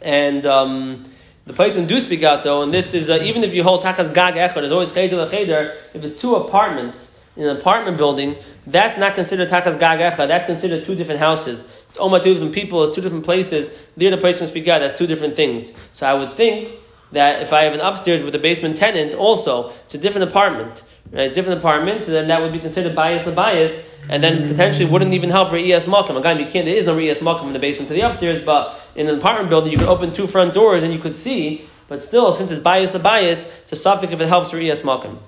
And 0.00 0.46
um, 0.46 1.04
the 1.44 1.52
place 1.52 1.76
when 1.76 1.86
do 1.86 2.00
speak 2.00 2.22
out 2.22 2.42
though, 2.42 2.62
and 2.62 2.72
this 2.72 2.94
is 2.94 3.10
uh, 3.10 3.18
even 3.22 3.44
if 3.44 3.52
you 3.54 3.62
hold 3.62 3.82
tachas 3.82 4.14
gag 4.14 4.34
echad, 4.34 4.54
there's 4.54 4.72
always 4.72 4.92
cheder 4.92 5.22
to 5.22 5.30
cheder. 5.30 5.74
If 5.92 6.04
it's 6.04 6.20
two 6.20 6.36
apartments 6.36 7.22
in 7.36 7.44
an 7.44 7.56
apartment 7.56 7.96
building, 7.96 8.36
that's 8.66 8.96
not 8.96 9.14
considered 9.14 9.48
tachas 9.48 9.78
gag 9.78 9.98
echad. 10.00 10.28
That's 10.28 10.44
considered 10.44 10.84
two 10.84 10.94
different 10.94 11.20
houses. 11.20 11.66
Oma 11.98 12.18
two 12.18 12.32
different 12.34 12.54
people 12.54 12.82
is 12.82 12.90
two 12.94 13.00
different 13.00 13.24
places. 13.24 13.76
There 13.96 14.10
the 14.10 14.16
place 14.16 14.38
can 14.38 14.46
speak 14.46 14.68
out. 14.68 14.78
That's 14.78 14.98
two 14.98 15.06
different 15.06 15.34
things. 15.34 15.72
So 15.92 16.06
I 16.06 16.14
would 16.14 16.32
think 16.32 16.70
that 17.12 17.42
if 17.42 17.52
I 17.52 17.62
have 17.62 17.74
an 17.74 17.80
upstairs 17.80 18.22
with 18.22 18.34
a 18.34 18.38
basement 18.38 18.76
tenant, 18.76 19.14
also 19.14 19.72
it's 19.84 19.94
a 19.94 19.98
different 19.98 20.30
apartment, 20.30 20.84
right? 21.10 21.32
Different 21.32 21.58
apartment. 21.58 22.04
So 22.04 22.12
then 22.12 22.28
that 22.28 22.40
would 22.40 22.52
be 22.52 22.60
considered 22.60 22.94
bias 22.94 23.26
a 23.26 23.32
bias, 23.32 23.88
and 24.08 24.22
then 24.22 24.46
potentially 24.48 24.88
wouldn't 24.88 25.12
even 25.14 25.30
help 25.30 25.48
re'es 25.50 25.86
malkum. 25.86 26.16
Again, 26.16 26.38
you 26.38 26.46
can't. 26.46 26.64
There 26.64 26.76
is 26.76 26.86
no 26.86 26.96
re'es 26.96 27.18
malkum 27.18 27.48
in 27.48 27.52
the 27.52 27.58
basement 27.58 27.88
to 27.88 27.94
the 27.94 28.02
upstairs, 28.02 28.40
but 28.40 28.88
in 28.94 29.08
an 29.08 29.18
apartment 29.18 29.50
building, 29.50 29.72
you 29.72 29.78
could 29.78 29.88
open 29.88 30.12
two 30.12 30.26
front 30.26 30.54
doors 30.54 30.82
and 30.82 30.92
you 30.92 31.00
could 31.00 31.16
see. 31.16 31.66
But 31.88 32.00
still, 32.00 32.34
since 32.36 32.52
it's 32.52 32.60
bias 32.60 32.94
a 32.94 33.00
bias, 33.00 33.46
it's 33.62 33.72
a 33.72 33.76
suffix 33.76 34.12
if 34.12 34.20
it 34.20 34.28
helps 34.28 34.52
re'es 34.52 34.82
malkum. 34.82 35.18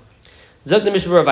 Zog 0.64 0.84
the 0.84 0.90
mishmur 0.90 1.24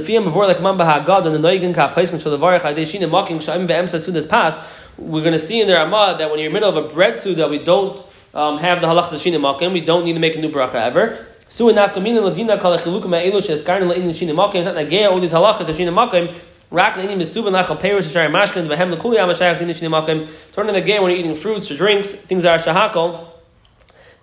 the 0.00 0.18
before 0.18 0.46
like 0.46 0.60
man 0.60 0.76
bahagad 0.76 1.26
and 1.26 1.34
the 1.34 1.38
noigen 1.38 1.74
ka 1.74 1.92
levarach 1.94 2.60
adei 2.60 2.86
shine 2.86 3.08
mocking 3.08 3.38
shaim 3.38 3.66
be'em 3.66 3.86
sasudas 3.86 4.28
pass. 4.28 4.60
We're 4.98 5.22
going 5.22 5.32
to 5.32 5.38
see 5.38 5.60
in 5.60 5.66
the 5.68 5.74
Ramah 5.74 6.16
that 6.18 6.30
when 6.30 6.38
you're 6.38 6.48
in 6.48 6.52
the 6.52 6.60
middle 6.60 6.76
of 6.76 6.84
a 6.84 6.88
bread 6.92 7.18
suda, 7.18 7.48
we 7.48 7.64
don't 7.64 8.04
um, 8.32 8.58
have 8.58 8.80
the 8.80 8.86
halach 8.86 9.20
shine 9.22 9.40
mocking. 9.40 9.72
We 9.72 9.80
don't 9.80 10.04
need 10.04 10.14
to 10.14 10.18
make 10.18 10.36
a 10.36 10.40
new 10.40 10.50
bracha 10.50 10.74
ever. 10.74 11.24
Su 11.48 11.68
enough 11.68 11.94
kamina 11.94 12.22
lavina 12.22 12.58
kal 12.58 12.76
chilukum 12.78 13.06
ma'elu 13.06 13.42
she'eskarnu 13.44 13.92
le'in 13.92 14.12
shine 14.14 14.34
mocking. 14.34 14.62
It's 14.62 14.74
not 14.74 14.76
nagea 14.76 15.10
all 15.10 15.20
these 15.20 15.32
halachas 15.32 15.76
shine 15.76 15.92
mocking. 15.92 16.34
Rak 16.70 16.94
le'ini 16.94 17.16
misuban 17.16 17.52
lachal 17.52 17.78
peirus 17.78 18.12
shari 18.12 18.28
mashkin 18.28 18.66
v'hem 18.66 18.90
l'kuli 18.90 19.16
amashayach 19.16 19.58
din 19.58 19.72
shine 19.72 19.90
mocking. 19.90 20.28
Turn 20.52 20.68
in 20.68 20.74
the 20.74 20.80
game 20.80 21.02
when 21.02 21.12
you're 21.12 21.20
eating 21.20 21.36
fruits 21.36 21.70
or 21.70 21.76
drinks, 21.76 22.12
things 22.12 22.44
are 22.44 22.58
shahakol. 22.58 23.28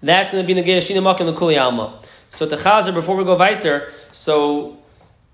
That's 0.04 0.32
going 0.32 0.46
to 0.46 0.54
be 0.54 0.62
nagea 0.62 0.82
shine 0.86 1.02
mocking 1.02 1.28
l'kuli 1.28 1.58
alma. 1.62 1.98
So 2.30 2.46
the 2.46 2.56
chazer 2.56 2.94
before 2.94 3.16
we 3.16 3.24
go 3.24 3.38
weiter, 3.38 3.92
so 4.12 4.81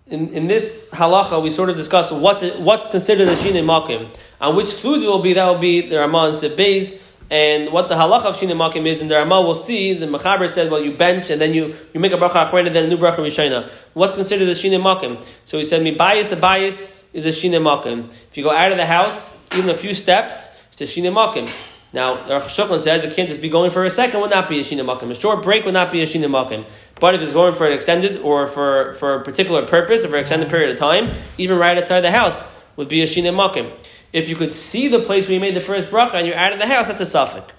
in, 0.10 0.30
in 0.30 0.48
this 0.48 0.90
halacha, 0.94 1.42
we 1.42 1.52
sort 1.52 1.70
of 1.70 1.76
discuss 1.76 2.12
what 2.12 2.42
what's 2.60 2.88
considered 2.88 3.28
a 3.28 3.36
shine 3.36 3.54
makim. 3.56 4.10
and 4.40 4.56
which 4.56 4.72
foods 4.72 5.04
will 5.04 5.22
be, 5.22 5.34
that 5.34 5.46
will 5.46 5.60
be 5.60 5.82
the 5.82 6.00
Ramah 6.00 6.28
and 6.28 6.36
Sebez. 6.36 7.02
And 7.30 7.74
what 7.74 7.90
the 7.90 7.96
halacha 7.96 8.26
of 8.26 8.38
Shina 8.38 8.56
Makim 8.56 8.86
is, 8.86 9.02
And 9.02 9.12
the 9.12 9.16
Ramah 9.16 9.42
we'll 9.42 9.54
see, 9.54 9.92
the 9.92 10.06
Mechaber 10.06 10.50
said, 10.50 10.72
well, 10.72 10.82
you 10.82 10.96
bench 10.96 11.30
and 11.30 11.42
then 11.42 11.54
you, 11.54 11.76
you 11.94 12.00
make 12.00 12.14
a 12.14 12.16
bracha 12.16 12.54
and 12.66 12.74
then 12.74 12.86
a 12.86 12.88
new 12.88 12.98
bracha 12.98 13.18
rishayna. 13.18 13.70
What's 13.94 14.14
considered 14.14 14.48
a 14.48 14.52
Shina 14.52 14.82
Makim? 14.82 15.22
So 15.44 15.58
he 15.58 15.66
said, 15.66 15.84
mi 15.84 15.92
bias, 15.92 16.32
a 16.32 16.38
bias 16.38 17.04
is 17.12 17.26
a 17.26 17.30
Shina 17.30 17.62
Makim. 17.62 18.10
If 18.30 18.38
you 18.38 18.44
go 18.44 18.52
out 18.52 18.72
of 18.72 18.78
the 18.78 18.86
house, 18.86 19.38
even 19.54 19.70
a 19.70 19.76
few 19.76 19.94
steps, 19.94 20.58
it's 20.70 20.80
a 20.80 20.86
Shina 20.86 21.12
Makim. 21.12 21.52
Now, 21.94 22.18
Shulchan 22.18 22.80
says 22.80 23.04
it 23.06 23.16
can't 23.16 23.30
just 23.30 23.42
be 23.42 23.50
going 23.50 23.72
for 23.72 23.86
a 23.86 23.90
second, 23.90 24.20
would 24.20 24.30
not 24.30 24.50
be 24.50 24.60
a 24.60 24.62
Shina 24.62 24.86
Makim. 24.86 25.10
A 25.10 25.16
short 25.16 25.42
break 25.42 25.64
would 25.66 25.74
not 25.74 25.90
be 25.92 26.02
a 26.02 26.06
Shina 26.06 26.26
Makim. 26.26 26.66
But 27.00 27.16
if 27.16 27.22
it's 27.22 27.34
going 27.34 27.56
for 27.56 27.66
an 27.66 27.74
extended 27.74 28.20
or 28.22 28.46
for, 28.46 28.94
for 28.94 29.16
a 29.16 29.24
particular 29.24 29.66
purpose 29.66 30.04
or 30.04 30.10
for 30.10 30.16
an 30.16 30.22
extended 30.22 30.50
period 30.50 30.70
of 30.70 30.78
time, 30.78 31.16
even 31.38 31.58
right 31.58 31.78
outside 31.78 32.02
the 32.02 32.12
house 32.12 32.44
would 32.76 32.90
be 32.90 33.02
a 33.02 33.06
Shina 33.06 33.34
Makim. 33.34 33.72
If 34.12 34.30
you 34.30 34.36
could 34.36 34.54
see 34.54 34.88
the 34.88 35.00
place 35.00 35.28
where 35.28 35.36
you 35.36 35.40
made 35.40 35.56
the 35.56 35.62
first 35.62 35.90
bracha 35.90 36.16
and 36.16 36.28
you're 36.28 36.38
out 36.38 36.54
of 36.54 36.60
the 36.60 36.68
house, 36.68 36.88
that's 36.88 37.02
a 37.02 37.06
suffix. 37.06 37.54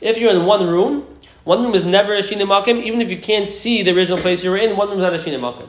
If 0.00 0.18
you're 0.18 0.32
in 0.32 0.46
one 0.46 0.66
room, 0.66 1.06
one 1.44 1.62
room 1.62 1.74
is 1.74 1.84
never 1.84 2.14
a 2.14 2.22
shina 2.22 2.46
makim, 2.46 2.82
even 2.82 3.00
if 3.00 3.10
you 3.10 3.18
can't 3.18 3.48
see 3.48 3.82
the 3.82 3.94
original 3.94 4.18
place 4.18 4.44
you 4.44 4.50
were 4.50 4.56
in, 4.56 4.76
one 4.76 4.88
room 4.88 4.98
is 4.98 5.02
not 5.02 5.14
a 5.14 5.18
shina 5.18 5.38
makim. 5.38 5.68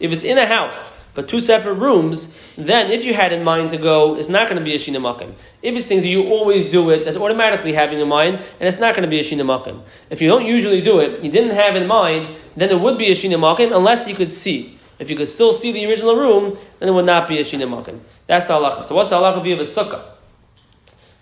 If 0.00 0.12
it's 0.12 0.24
in 0.24 0.38
a 0.38 0.46
house, 0.46 0.98
but 1.18 1.26
two 1.26 1.40
separate 1.40 1.74
rooms, 1.74 2.32
then 2.54 2.92
if 2.92 3.02
you 3.02 3.12
had 3.12 3.32
in 3.32 3.42
mind 3.42 3.70
to 3.70 3.76
go, 3.76 4.14
it's 4.14 4.28
not 4.28 4.48
going 4.48 4.56
to 4.56 4.64
be 4.64 4.76
a 4.76 4.78
shina 4.78 5.00
makim. 5.02 5.34
If 5.62 5.76
it's 5.76 5.88
things 5.88 6.04
that 6.04 6.08
you 6.08 6.28
always 6.28 6.64
do 6.66 6.90
it, 6.90 7.04
that's 7.04 7.16
automatically 7.16 7.72
having 7.72 7.98
in 7.98 8.06
mind, 8.06 8.36
and 8.36 8.68
it's 8.68 8.78
not 8.78 8.94
going 8.94 9.02
to 9.02 9.10
be 9.10 9.18
a 9.18 9.24
shina 9.24 9.44
makim. 9.44 9.80
If 10.10 10.22
you 10.22 10.28
don't 10.28 10.46
usually 10.46 10.80
do 10.80 11.00
it, 11.00 11.24
you 11.24 11.28
didn't 11.28 11.56
have 11.56 11.74
in 11.74 11.88
mind, 11.88 12.36
then 12.56 12.70
it 12.70 12.78
would 12.78 12.98
be 12.98 13.08
a 13.08 13.16
shina 13.16 13.34
makim 13.34 13.74
unless 13.74 14.06
you 14.06 14.14
could 14.14 14.32
see. 14.32 14.78
If 15.00 15.10
you 15.10 15.16
could 15.16 15.26
still 15.26 15.50
see 15.50 15.72
the 15.72 15.84
original 15.86 16.14
room, 16.14 16.56
then 16.78 16.88
it 16.88 16.92
would 16.92 17.06
not 17.06 17.26
be 17.26 17.38
a 17.38 17.42
shina 17.42 17.68
makim. 17.68 17.98
That's 18.28 18.46
the 18.46 18.52
halacha. 18.54 18.84
So 18.84 18.94
what's 18.94 19.10
the 19.10 19.16
halacha 19.16 19.42
view 19.42 19.54
of 19.54 19.60
a 19.60 19.64
sukkah? 19.64 20.00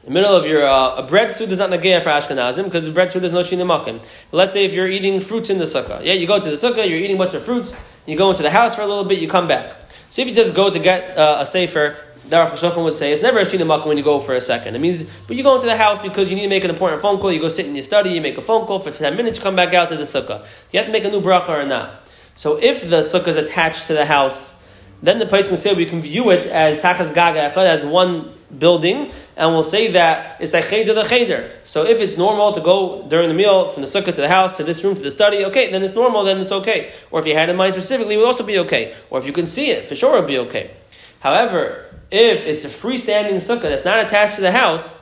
In 0.03 0.13
the 0.13 0.21
middle 0.21 0.37
of 0.37 0.47
your 0.47 0.65
uh, 0.65 0.97
a 0.97 1.03
bread 1.05 1.33
suit 1.33 1.51
is 1.51 1.59
not 1.59 1.71
nageya 1.71 2.03
for 2.03 2.11
Ashkenazim 2.11 2.65
because 2.65 2.85
the 2.85 2.93
bread 2.93 3.11
suit 3.11 3.25
is 3.25 3.33
no 3.33 3.41
shinemakim. 3.41 4.05
Let's 4.31 4.53
say 4.53 4.67
if 4.67 4.75
you're 4.75 4.87
eating 4.89 5.21
fruits 5.21 5.49
in 5.49 5.57
the 5.57 5.65
sukkah, 5.65 6.05
yeah, 6.05 6.13
you 6.13 6.27
go 6.27 6.39
to 6.39 6.49
the 6.49 6.55
sukkah, 6.55 6.87
you're 6.89 6.99
eating 6.99 7.17
a 7.17 7.19
bunch 7.19 7.33
of 7.33 7.43
fruits, 7.43 7.75
you 8.07 8.17
go 8.17 8.31
into 8.31 8.45
the 8.45 8.51
house 8.51 8.77
for 8.77 8.83
a 8.83 8.87
little 8.87 9.03
bit, 9.03 9.19
you 9.19 9.29
come 9.29 9.49
back. 9.49 9.75
So 10.17 10.23
if 10.23 10.29
you 10.29 10.35
just 10.35 10.55
go 10.55 10.71
to 10.71 10.79
get 10.79 11.19
uh, 11.19 11.37
a 11.41 11.45
sefer, 11.45 11.95
Darach 12.29 12.53
Shochan 12.53 12.83
would 12.85 12.97
say 12.97 13.13
it's 13.13 13.21
never 13.21 13.39
a 13.39 13.45
shinemakim 13.45 13.85
when 13.85 13.99
you 13.99 14.03
go 14.03 14.19
for 14.19 14.35
a 14.35 14.41
second. 14.41 14.75
It 14.75 14.79
means, 14.79 15.03
but 15.27 15.37
you 15.37 15.43
go 15.43 15.57
into 15.57 15.67
the 15.67 15.77
house 15.77 15.99
because 16.01 16.31
you 16.31 16.37
need 16.37 16.45
to 16.45 16.49
make 16.49 16.65
an 16.65 16.71
important 16.71 17.03
phone 17.03 17.19
call. 17.19 17.31
You 17.31 17.39
go 17.39 17.51
sit 17.51 17.67
in 17.67 17.75
your 17.75 17.85
study, 17.85 18.13
you 18.13 18.23
make 18.23 18.39
a 18.39 18.41
phone 18.41 18.65
call 18.65 18.81
for 18.81 18.91
ten 18.91 19.15
minutes, 19.15 19.37
you 19.37 19.45
come 19.45 19.57
back 19.57 19.75
out 19.75 19.91
to 19.91 19.97
the 19.99 20.05
sukkah. 20.05 20.47
You 20.73 20.79
have 20.79 20.87
to 20.87 20.93
make 20.93 21.05
a 21.05 21.11
new 21.11 21.21
bracha 21.21 21.51
or 21.51 21.67
not. 21.67 22.09
So 22.35 22.57
if 22.57 22.89
the 22.89 23.01
sukkah 23.01 23.29
is 23.29 23.37
attached 23.37 23.89
to 23.89 23.93
the 23.93 24.07
house 24.07 24.59
then 25.03 25.19
the 25.19 25.27
place 25.27 25.51
will 25.51 25.59
say 25.59 25.75
we 25.75 25.85
can 25.85 26.01
view 26.01 26.31
it 26.31 26.47
as 26.47 26.79
tachas 26.79 27.15
gaga 27.15 27.53
as 27.61 27.85
one 27.85 28.33
building, 28.59 29.13
and 29.37 29.53
we'll 29.53 29.63
say 29.63 29.89
that 29.93 30.41
it's 30.41 30.55
like 30.55 30.69
cheder 30.69 30.95
the 30.95 31.05
cheder. 31.05 31.51
So 31.63 31.85
if 31.85 32.01
it's 32.01 32.17
normal 32.17 32.53
to 32.53 32.61
go 32.61 33.07
during 33.07 33.29
the 33.29 33.35
meal 33.35 33.69
from 33.69 33.83
the 33.83 33.89
sukkah 33.89 34.07
to 34.07 34.13
the 34.13 34.29
house 34.29 34.57
to 34.57 34.65
this 34.65 34.83
room 34.83 34.95
to 34.95 35.03
the 35.03 35.11
study, 35.11 35.45
okay, 35.45 35.71
then 35.71 35.83
it's 35.83 35.95
normal, 35.95 36.25
then 36.25 36.39
it's 36.39 36.53
okay. 36.53 36.93
Or 37.11 37.21
if 37.21 37.27
you 37.27 37.35
had 37.35 37.51
in 37.51 37.57
mind 37.57 37.75
specifically, 37.75 38.15
it 38.15 38.19
would 38.19 38.27
also 38.27 38.45
be 38.45 38.59
okay. 38.61 38.95
Or 39.11 39.19
if 39.19 39.27
you 39.27 39.33
can 39.33 39.47
see 39.47 39.71
it, 39.71 39.87
for 39.87 39.95
sure 39.95 40.17
it 40.17 40.21
would 40.21 40.27
be 40.27 40.39
okay. 40.39 40.75
However, 41.21 41.85
if 42.11 42.47
it's 42.47 42.65
a 42.65 42.69
freestanding 42.69 43.37
sukkah 43.37 43.63
that's 43.63 43.85
not 43.85 44.01
attached 44.01 44.37
to 44.37 44.41
the 44.41 44.53
house, 44.53 44.99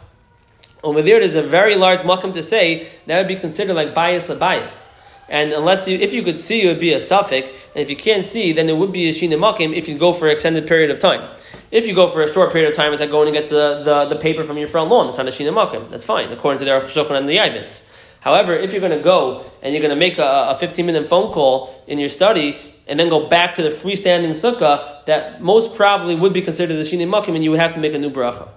over 0.83 1.01
there 1.01 1.21
there's 1.21 1.37
a 1.37 1.43
very 1.43 1.77
large 1.77 2.01
makam 2.01 2.35
to 2.35 2.43
say 2.43 2.89
that 3.07 3.19
would 3.19 3.29
be 3.29 3.37
considered 3.37 3.75
like 3.75 3.95
bias 3.95 4.29
a 4.29 4.35
bias. 4.35 4.94
And 5.29 5.53
unless 5.53 5.89
you, 5.89 5.99
if 5.99 6.13
you 6.13 6.23
could 6.23 6.39
see, 6.39 6.65
it 6.65 6.69
would 6.69 6.81
be 6.81 6.93
a 6.93 7.01
suffix. 7.01 7.49
And 7.49 7.83
if 7.83 7.91
you 7.91 7.97
can't 7.97 8.25
see, 8.25 8.53
then 8.53 8.69
it 8.69 8.77
would 8.77 8.93
be 8.93 9.09
a 9.09 9.13
shina 9.13 9.39
makim 9.39 9.75
if 9.75 9.89
you 9.89 9.97
go 9.97 10.13
for 10.13 10.27
an 10.27 10.33
extended 10.33 10.67
period 10.67 10.91
of 10.91 10.99
time. 10.99 11.37
If 11.71 11.87
you 11.87 11.95
go 11.95 12.09
for 12.09 12.23
a 12.23 12.33
short 12.33 12.53
period 12.53 12.71
of 12.71 12.77
time, 12.77 12.93
it's 12.93 13.01
like 13.01 13.11
going 13.11 13.33
to 13.33 13.41
get 13.41 13.51
the, 13.51 13.83
the, 13.85 14.15
the 14.15 14.17
paper 14.17 14.45
from 14.45 14.59
your 14.59 14.69
front 14.69 14.91
lawn. 14.91 15.09
It's 15.09 15.19
not 15.19 15.27
a 15.27 15.31
shina 15.31 15.53
makim. 15.53 15.91
That's 15.91 16.05
fine, 16.05 16.31
according 16.31 16.59
to 16.61 16.65
their 16.65 16.81
shulchan 16.81 17.19
and 17.19 17.29
the 17.29 17.37
Yavitz. 17.37 17.91
However, 18.21 18.53
if 18.53 18.73
you're 18.73 18.81
going 18.81 18.97
to 18.97 19.03
go 19.03 19.45
and 19.63 19.73
you're 19.73 19.83
going 19.83 19.95
to 19.95 19.99
make 19.99 20.19
a, 20.19 20.51
a 20.51 20.57
15 20.59 20.87
minute 20.87 21.07
phone 21.07 21.33
call 21.33 21.83
in 21.87 21.99
your 21.99 22.09
study 22.09 22.59
and 22.87 23.01
then 23.01 23.09
go 23.09 23.29
back 23.29 23.55
to 23.57 23.63
the 23.63 23.71
freestanding 23.71 24.31
sukkah, 24.31 25.05
that 25.07 25.43
most 25.43 25.75
probably 25.75 26.15
would 26.15 26.33
be 26.33 26.43
considered 26.43 26.75
the 26.75 26.83
shina 26.83 27.09
makim, 27.09 27.35
and 27.35 27.43
you 27.43 27.51
would 27.51 27.61
have 27.61 27.75
to 27.75 27.81
make 27.81 27.95
a 27.95 27.99
new 27.99 28.11
bracha. 28.11 28.49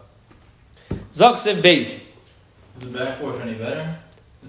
Zaksiv 1.13 1.61
Beis. 1.61 2.05
Is 2.77 2.83
the 2.83 2.97
back 2.97 3.19
porch 3.19 3.41
any 3.41 3.55
better? 3.55 3.97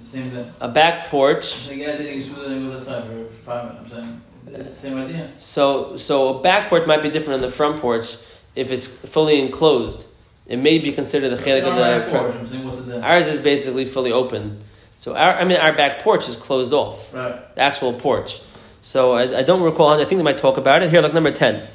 Same 0.08 0.30
thing. 0.30 0.50
A 0.60 0.68
back 0.68 1.08
porch. 1.08 1.68
The 1.68 1.84
guy's 1.84 2.00
eating 2.00 2.18
with 2.64 2.84
the 2.84 2.90
time 2.90 3.02
for 3.08 3.24
five 3.28 3.74
minutes. 3.74 3.92
I'm 3.92 4.22
saying 4.46 4.72
same 4.72 4.96
idea. 4.96 5.30
So, 5.36 5.96
so 5.96 6.38
a 6.38 6.42
back 6.42 6.70
porch 6.70 6.86
might 6.86 7.02
be 7.02 7.10
different 7.10 7.42
than 7.42 7.50
the 7.50 7.54
front 7.54 7.78
porch 7.78 8.16
if 8.56 8.70
it's 8.70 8.86
fully 8.86 9.38
enclosed. 9.38 10.06
It 10.46 10.56
may 10.56 10.78
be 10.78 10.92
considered 10.92 11.28
the 11.28 11.36
chelik 11.36 11.62
of 11.62 11.76
the 11.76 12.06
porch. 12.10 12.34
I'm 12.34 12.46
saying, 12.46 12.64
what's 12.64 12.78
it 12.78 13.04
Ours 13.04 13.26
is 13.26 13.38
basically 13.38 13.84
fully 13.84 14.10
open. 14.10 14.60
So 14.96 15.14
our, 15.14 15.34
I 15.34 15.44
mean, 15.44 15.58
our 15.58 15.74
back 15.74 16.00
porch 16.00 16.26
is 16.26 16.36
closed 16.36 16.72
off. 16.72 17.12
Right. 17.12 17.54
The 17.54 17.60
actual 17.60 17.92
porch. 17.92 18.40
So 18.80 19.12
I, 19.12 19.40
I 19.40 19.42
don't 19.42 19.62
recall. 19.62 19.88
I 19.90 19.98
think 20.06 20.18
they 20.18 20.22
might 20.22 20.38
talk 20.38 20.56
about 20.56 20.82
it 20.82 20.88
here. 20.90 21.02
Look, 21.02 21.12
number 21.12 21.32
ten. 21.32 21.68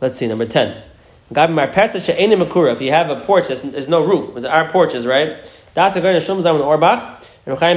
Let's 0.00 0.16
see, 0.16 0.28
number 0.28 0.46
ten. 0.46 0.80
If 1.30 2.80
you 2.80 2.92
have 2.92 3.10
a 3.10 3.16
porch, 3.16 3.48
there's, 3.48 3.62
there's 3.62 3.88
no 3.88 4.04
roof. 4.04 4.44
Our 4.44 4.70
porches, 4.70 5.06
right? 5.06 5.36
That's 5.74 5.96
a 5.96 6.00
going 6.00 6.20
to 6.20 6.24
Shlomo 6.24 6.42
Zalman 6.42 6.60
Auerbach. 6.60 7.00
And 7.00 7.04
Chaim 7.04 7.23
It's 7.46 7.58
still 7.58 7.68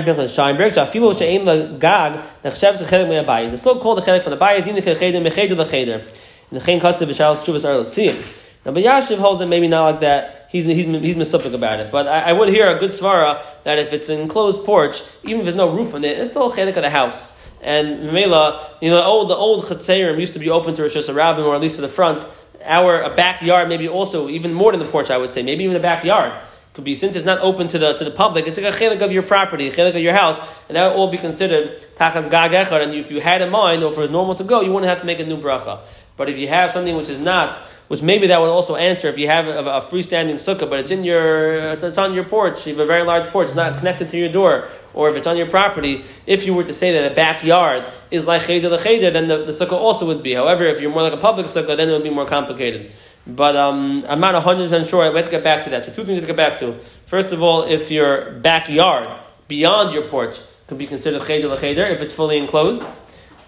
called 3.79 3.97
the 3.97 4.01
Chelik 4.01 4.23
from 4.23 4.31
the 4.31 4.37
Bayis, 4.37 4.63
Dina 4.63 4.81
Kecheder, 4.81 5.21
Mecheder 5.21 5.57
Lecheder. 5.57 6.01
And 6.49 6.51
the 6.51 6.61
Chaim 6.61 6.79
Kasev 6.79 7.07
V'Shal 7.07 7.35
Shuvas 7.35 7.65
Ar 7.65 7.83
Letziyim. 7.83 8.15
Now, 8.63 8.71
but 8.71 8.81
Yashiv 8.81 9.17
holds 9.17 9.41
it 9.41 9.47
maybe 9.47 9.67
not 9.67 9.91
like 9.91 9.99
that. 9.99 10.47
He's, 10.49 10.63
he's, 10.63 10.85
he's 10.85 11.17
misupik 11.17 11.53
about 11.53 11.81
it. 11.81 11.91
But 11.91 12.07
I, 12.07 12.29
I, 12.29 12.33
would 12.33 12.47
hear 12.47 12.73
a 12.73 12.79
good 12.79 12.91
svara 12.91 13.41
that 13.65 13.77
if 13.77 13.91
it's 13.91 14.07
an 14.07 14.21
enclosed 14.21 14.63
porch, 14.63 15.01
even 15.23 15.39
if 15.39 15.43
there's 15.43 15.57
no 15.57 15.69
roof 15.69 15.93
on 15.93 16.05
it, 16.05 16.17
it's 16.17 16.29
still 16.29 16.49
a 16.49 16.55
chelik 16.55 16.77
of 16.77 16.83
the 16.83 16.89
house. 16.89 17.37
And 17.61 18.13
Mela, 18.13 18.73
you 18.81 18.89
know, 18.89 19.01
oh, 19.03 19.27
the 19.27 19.35
old 19.35 19.65
chatzerim 19.65 20.17
used 20.17 20.31
to 20.31 20.39
be 20.39 20.49
open 20.49 20.75
to 20.75 20.83
Rosh 20.83 20.95
Hashanah, 20.95 21.43
or 21.43 21.55
at 21.55 21.59
least 21.59 21.75
to 21.75 21.81
the 21.81 21.89
front. 21.89 22.25
Our 22.63 23.01
a 23.01 23.13
backyard, 23.13 23.67
maybe 23.67 23.89
also 23.89 24.29
even 24.29 24.53
more 24.53 24.71
than 24.71 24.79
the 24.79 24.87
porch, 24.87 25.09
I 25.09 25.17
would 25.17 25.33
say, 25.33 25.43
maybe 25.43 25.65
even 25.65 25.73
the 25.73 25.81
backyard 25.81 26.41
could 26.77 26.83
be 26.83 26.93
since 26.93 27.15
it's 27.15 27.25
not 27.25 27.39
open 27.39 27.67
to 27.67 27.79
the 27.79 27.93
to 27.93 28.03
the 28.03 28.11
public, 28.11 28.45
it's 28.45 28.59
like 28.59 28.71
a 28.71 28.77
chelik 28.77 29.01
of 29.01 29.11
your 29.11 29.23
property, 29.23 29.67
a 29.67 29.71
chelik 29.71 29.95
of 29.95 30.03
your 30.03 30.13
house, 30.13 30.39
and 30.67 30.75
that 30.75 30.87
would 30.87 30.95
all 30.95 31.09
be 31.09 31.17
considered 31.17 31.81
tachat 31.95 32.29
gag 32.29 32.51
echad. 32.51 32.83
And 32.83 32.93
if 32.93 33.09
you 33.09 33.19
had 33.19 33.41
in 33.41 33.49
mind, 33.49 33.81
or 33.81 33.91
if 33.91 33.97
it 33.97 34.01
was 34.01 34.11
normal 34.11 34.35
to 34.35 34.43
go, 34.43 34.61
you 34.61 34.71
wouldn't 34.71 34.87
have 34.87 34.99
to 34.99 35.05
make 35.07 35.19
a 35.19 35.25
new 35.25 35.41
bracha. 35.41 35.79
But 36.17 36.29
if 36.29 36.37
you 36.37 36.47
have 36.49 36.69
something 36.69 36.95
which 36.95 37.09
is 37.09 37.17
not, 37.17 37.57
which 37.87 38.03
maybe 38.03 38.27
that 38.27 38.39
would 38.39 38.49
also 38.49 38.75
answer 38.75 39.07
if 39.07 39.17
you 39.17 39.27
have 39.27 39.47
a, 39.47 39.57
a 39.57 39.81
freestanding 39.81 40.35
sukkah, 40.35 40.69
but 40.69 40.79
it's 40.79 40.91
in 40.91 41.03
your 41.03 41.55
it's 41.83 41.97
on 41.97 42.13
your 42.13 42.25
porch, 42.25 42.67
you 42.67 42.73
have 42.73 42.79
a 42.79 42.85
very 42.85 43.01
large 43.01 43.25
porch, 43.31 43.45
it's 43.45 43.55
not 43.55 43.79
connected 43.79 44.09
to 44.09 44.17
your 44.17 44.29
door, 44.31 44.67
or 44.93 45.09
if 45.09 45.17
it's 45.17 45.25
on 45.25 45.35
your 45.35 45.47
property, 45.47 46.05
if 46.27 46.45
you 46.45 46.53
were 46.53 46.63
to 46.63 46.73
say 46.73 46.91
that 46.91 47.11
a 47.11 47.15
backyard 47.15 47.91
is 48.11 48.27
like 48.27 48.43
cheder 48.43 48.69
the 48.69 48.77
cheder, 48.77 49.09
then 49.09 49.27
the, 49.27 49.37
the 49.45 49.51
sukkah 49.51 49.71
also 49.87 50.05
would 50.05 50.21
be. 50.21 50.35
However, 50.35 50.65
if 50.65 50.79
you're 50.79 50.91
more 50.91 51.01
like 51.01 51.13
a 51.13 51.23
public 51.29 51.47
sukkah, 51.47 51.75
then 51.75 51.89
it 51.89 51.93
would 51.93 52.03
be 52.03 52.11
more 52.11 52.27
complicated. 52.27 52.91
But 53.27 53.55
um, 53.57 54.03
I'm 54.07 54.21
not 54.21 54.41
100% 54.41 54.89
sure. 54.89 55.11
We 55.11 55.17
have 55.17 55.25
to 55.25 55.31
get 55.31 55.43
back 55.43 55.65
to 55.65 55.69
that. 55.71 55.85
So, 55.85 55.91
two 55.91 56.05
things 56.05 56.21
to 56.21 56.25
get 56.25 56.37
back 56.37 56.59
to. 56.59 56.79
First 57.05 57.33
of 57.33 57.43
all, 57.43 57.63
if 57.63 57.91
your 57.91 58.31
backyard 58.31 59.25
beyond 59.47 59.93
your 59.93 60.07
porch 60.07 60.39
could 60.67 60.77
be 60.77 60.87
considered 60.87 61.25
cheder 61.25 61.55
cheder 61.57 61.83
if 61.83 62.01
it's 62.01 62.13
fully 62.13 62.37
enclosed. 62.37 62.81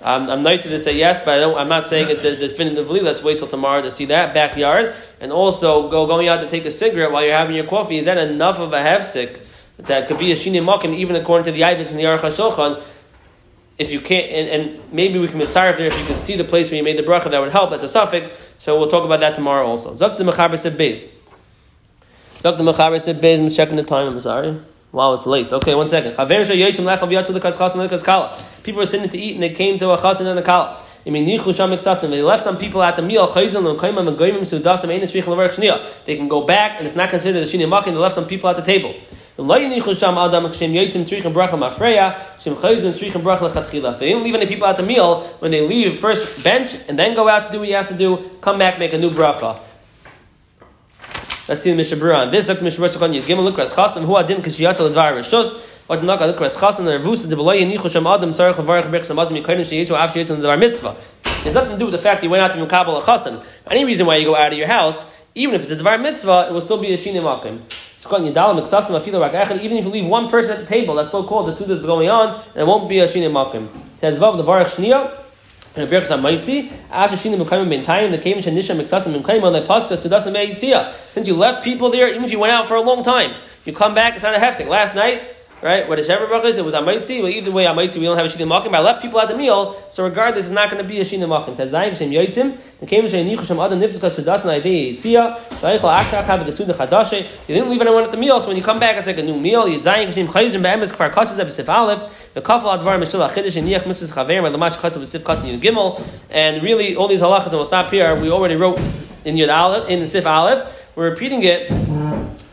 Um, 0.01 0.29
I'm 0.29 0.43
not 0.43 0.61
to 0.61 0.79
say 0.79 0.95
yes, 0.95 1.21
but 1.25 1.39
I 1.39 1.61
am 1.61 1.67
not 1.67 1.87
saying 1.87 2.09
it 2.09 2.21
definitively. 2.21 3.01
Let's 3.01 3.21
wait 3.21 3.39
till 3.39 3.49
tomorrow 3.49 3.81
to 3.81 3.91
see 3.91 4.05
that 4.05 4.33
backyard. 4.33 4.95
And 5.19 5.31
also, 5.33 5.89
go 5.89 6.07
going 6.07 6.29
out 6.29 6.39
to 6.39 6.49
take 6.49 6.65
a 6.65 6.71
cigarette 6.71 7.11
while 7.11 7.23
you're 7.23 7.35
having 7.35 7.55
your 7.55 7.65
coffee. 7.65 7.97
Is 7.97 8.05
that 8.05 8.17
enough 8.17 8.59
of 8.59 8.71
a 8.71 8.77
hefsik 8.77 9.41
that 9.77 10.07
could 10.07 10.17
be 10.17 10.31
a 10.31 10.35
shini 10.35 10.63
makim, 10.63 10.93
even 10.93 11.17
according 11.17 11.45
to 11.45 11.51
the 11.51 11.65
Ivans 11.65 11.91
and 11.91 11.99
the 11.99 12.05
Aruch 12.05 12.19
HaShulchan, 12.19 12.81
if 13.79 13.91
you 13.91 14.01
can't, 14.01 14.29
and, 14.29 14.49
and 14.49 14.93
maybe 14.93 15.17
we 15.17 15.27
can 15.29 15.39
mitzaref 15.39 15.77
there 15.77 15.87
if 15.87 15.97
you 15.97 16.05
can 16.05 16.17
see 16.17 16.35
the 16.35 16.43
place 16.43 16.69
where 16.69 16.77
you 16.77 16.83
made 16.83 16.97
the 16.97 17.03
bracha, 17.03 17.31
that 17.31 17.39
would 17.39 17.51
help. 17.51 17.69
That's 17.71 17.85
a 17.85 17.87
suffix. 17.87 18.27
So 18.57 18.77
we'll 18.77 18.91
talk 18.91 19.05
about 19.05 19.21
that 19.21 19.35
tomorrow 19.35 19.65
also. 19.65 19.95
Zak 19.95 20.17
the 20.17 20.25
mechaber 20.25 20.59
said 20.59 20.73
beis. 20.73 21.09
Zak 22.41 22.57
the 22.57 22.63
mechaber 22.63 22.99
said 23.01 23.21
beis. 23.21 23.39
I'm 23.39 23.49
checking 23.49 23.77
the 23.77 23.83
time. 23.83 24.07
I'm 24.07 24.19
sorry. 24.19 24.59
Wow, 24.91 25.13
it's 25.13 25.25
late. 25.25 25.53
Okay, 25.53 25.75
one 25.75 25.87
second. 25.87 26.15
People 28.63 28.79
were 28.79 28.85
sitting 28.85 29.09
to 29.09 29.17
eat 29.17 29.35
and 29.35 29.43
they 29.43 29.53
came 29.53 29.77
to 29.79 29.91
a 29.91 29.97
chasen 29.97 30.25
and 30.25 30.39
a 30.39 30.41
kala. 30.41 30.83
They 31.05 32.21
left 32.21 32.43
some 32.43 32.57
people 32.57 32.83
at 32.83 32.95
the 32.95 33.01
meal. 33.01 33.27
They 36.05 36.15
can 36.15 36.27
go 36.27 36.45
back 36.45 36.77
and 36.77 36.85
it's 36.85 36.95
not 36.95 37.09
considered 37.09 37.43
a 37.43 37.45
shini 37.45 37.69
makin. 37.69 37.93
They 37.93 37.99
left 37.99 38.15
some 38.15 38.25
people 38.25 38.49
at 38.49 38.57
the 38.57 38.61
table. 38.61 38.93
They 39.37 39.45
didn't 39.45 39.71
leave 44.23 44.35
any 44.35 44.45
people 44.45 44.67
at 44.67 44.77
the 44.77 44.83
meal 44.83 45.21
when 45.39 45.51
they 45.51 45.65
leave 45.65 45.99
first 45.99 46.43
bench 46.43 46.75
and 46.89 46.99
then 46.99 47.15
go 47.15 47.29
out 47.29 47.47
to 47.47 47.53
do 47.53 47.59
what 47.59 47.69
you 47.69 47.75
have 47.75 47.87
to 47.87 47.97
do. 47.97 48.29
Come 48.41 48.59
back, 48.59 48.77
make 48.77 48.93
a 48.93 48.97
new 48.97 49.09
bracha. 49.09 49.59
Let's 51.49 51.63
see 51.63 51.71
the 51.71 51.77
Mishnah 51.77 51.97
Brura 51.97 52.27
on 52.27 52.31
this. 52.31 52.45
Dr. 52.45 52.63
Mishnah 52.63 52.85
Brura 52.85 53.11
Yigim 53.11 53.49
Lukras 53.49 53.73
Chasam 53.73 54.05
Hu 54.05 54.15
Adin 54.17 54.39
Kishiyatzel 54.39 54.93
Dvar 54.93 55.13
Rishus. 55.13 55.55
What 55.89 56.01
Lukras 56.01 56.55
Chasam 56.55 56.85
the 56.85 56.99
Revus 56.99 57.27
the 57.27 57.35
Beloy 57.35 57.61
Nichu 57.61 57.89
Sham 57.89 58.05
Adam 58.05 58.31
Yikodim 58.31 58.91
Sheyitu 58.91 59.97
After 59.97 60.19
Yitzim 60.19 60.37
Dvar 60.37 60.59
Mitzvah. 60.59 60.95
It 61.25 61.45
has 61.45 61.53
nothing 61.55 61.71
to 61.71 61.77
do 61.79 61.85
with 61.85 61.93
the 61.93 61.97
fact 61.97 62.21
that 62.21 62.25
you 62.27 62.29
went 62.29 62.43
out 62.43 62.51
to 62.51 62.59
Mukabal 62.59 62.99
a 62.99 63.01
Chasan. 63.01 63.43
Any 63.71 63.85
reason 63.85 64.05
why 64.05 64.17
you 64.17 64.25
go 64.25 64.35
out 64.35 64.51
of 64.51 64.57
your 64.59 64.67
house, 64.67 65.11
even 65.33 65.55
if 65.55 65.63
it's 65.63 65.71
a 65.71 65.75
Dvar 65.77 65.99
Mitzvah, 65.99 66.45
it 66.47 66.53
will 66.53 66.61
still 66.61 66.77
be 66.77 66.93
a 66.93 66.95
Shinim 66.95 67.25
Akim. 67.25 67.63
Even 69.63 69.77
if 69.79 69.83
you 69.83 69.89
leave 69.89 70.05
one 70.05 70.29
person 70.29 70.51
at 70.51 70.59
the 70.59 70.65
table, 70.67 70.93
that's 70.93 71.09
still 71.09 71.23
called 71.23 71.47
the 71.47 71.55
Suda 71.55 71.73
is 71.73 71.81
going 71.83 72.07
on, 72.07 72.35
and 72.35 72.57
it 72.57 72.67
won't 72.67 72.87
be 72.87 72.99
a 72.99 73.07
Shina 73.07 73.31
Makim. 73.31 73.67
Tezvav 73.99 74.37
the 74.37 74.43
Varach 74.43 74.67
Shnia, 74.67 75.11
and 75.75 75.91
a 75.91 75.91
Birkas 75.91 76.11
HaMaitzi, 76.15 76.71
after 76.91 77.17
Shina 77.17 77.43
Mekayim 77.43 77.67
Ben 77.67 77.83
Tayim, 77.83 78.11
the 78.11 78.19
Kevin 78.19 78.43
Shanisha 78.43 78.79
Meksasim 78.79 79.19
Mekayim, 79.19 79.41
on 79.41 79.53
the 79.53 79.61
Paska 79.61 79.97
Sudasim. 79.97 80.35
Since 81.13 81.27
you 81.27 81.33
left 81.33 81.63
people 81.63 81.89
there, 81.89 82.07
even 82.09 82.23
if 82.25 82.31
you 82.31 82.37
went 82.37 82.53
out 82.53 82.67
for 82.67 82.75
a 82.75 82.81
long 82.81 83.01
time, 83.01 83.33
you 83.65 83.73
come 83.73 83.95
back, 83.95 84.13
it's 84.13 84.21
not 84.21 84.35
a 84.35 84.37
hefsek. 84.37 84.67
Last 84.67 84.93
night, 84.93 85.23
right? 85.61 85.87
What 85.87 85.99
is 85.99 86.07
Shever 86.07 86.27
Brachas? 86.27 86.57
It 86.57 86.65
was 86.65 86.73
Amaitzi. 86.73 87.21
Well, 87.21 87.31
either 87.31 87.51
way, 87.51 87.65
Amaitzi, 87.65 87.97
we 87.97 88.03
don't 88.03 88.17
have 88.17 88.25
a 88.25 88.29
Shina 88.29 88.47
Makim. 88.47 88.73
I 88.73 88.79
left 88.79 89.01
people 89.01 89.19
at 89.19 89.27
the 89.27 89.37
meal, 89.37 89.81
so 89.89 90.03
regardless, 90.03 90.47
it's 90.47 90.53
not 90.53 90.69
going 90.69 90.81
to 90.81 90.87
be 90.87 90.99
a 90.99 91.05
Shina 91.05 91.27
Makim. 91.27 91.55
Tazayim 91.55 91.95
Shem 91.95 92.11
Yoitzim, 92.11 92.57
the 92.79 92.85
Kevin 92.85 93.09
Shanichu 93.09 93.45
Shem 93.45 93.59
Adam 93.59 93.79
Nifzukas 93.79 94.19
Sudasim 94.19 94.61
Aidei 94.61 94.95
Yitzia, 94.95 95.37
Shaichel 95.37 95.99
Akshach 96.01 96.23
Have 96.23 96.41
a 96.41 96.45
Gesuda 96.45 96.73
Chadashe. 96.73 97.23
You 97.47 97.55
didn't 97.55 97.69
leave 97.69 97.81
anyone 97.81 98.03
at 98.03 98.11
the 98.11 98.17
meal, 98.17 98.39
so 98.39 98.47
when 98.47 98.57
you 98.57 98.63
come 98.63 98.79
back, 98.79 98.97
it's 98.97 99.07
like 99.07 99.17
a 99.17 99.23
new 99.23 99.39
meal. 99.39 99.65
Yitzayim 99.65 100.13
Shem 100.13 100.27
Chayzim 100.27 100.61
Be'emes 100.61 100.91
Kfar 100.91 101.11
Kasas 101.11 101.37
Ebesif 101.37 101.67
Aleph, 101.67 102.33
the 102.33 102.41
Kafal 102.41 102.79
Advar 102.79 103.01
Mishul 103.01 103.27
Achidish 103.27 103.57
and 103.57 103.67
Niach 103.67 103.85
Mixes 103.85 104.11
Chaver, 104.11 104.45
and 104.45 104.53
the 104.53 104.57
Mash 104.57 104.77
Chasab 104.77 105.01
Besif 105.01 105.21
Katan 105.21 105.59
Gimel, 105.59 106.01
and 106.29 106.63
really 106.63 106.95
all 106.95 107.07
these 107.07 107.21
halachas, 107.21 107.45
and 107.47 107.53
we'll 107.53 107.65
stop 107.65 107.91
here. 107.91 108.15
We 108.15 108.29
already 108.31 108.55
wrote 108.55 108.79
in 109.25 109.35
Yud 109.35 109.53
Aleph, 109.53 109.89
in 109.89 109.99
the 109.99 110.07
Sif 110.07 110.25
Aleph. 110.25 110.75
We're 110.95 111.09
repeating 111.11 111.43
it 111.43 111.69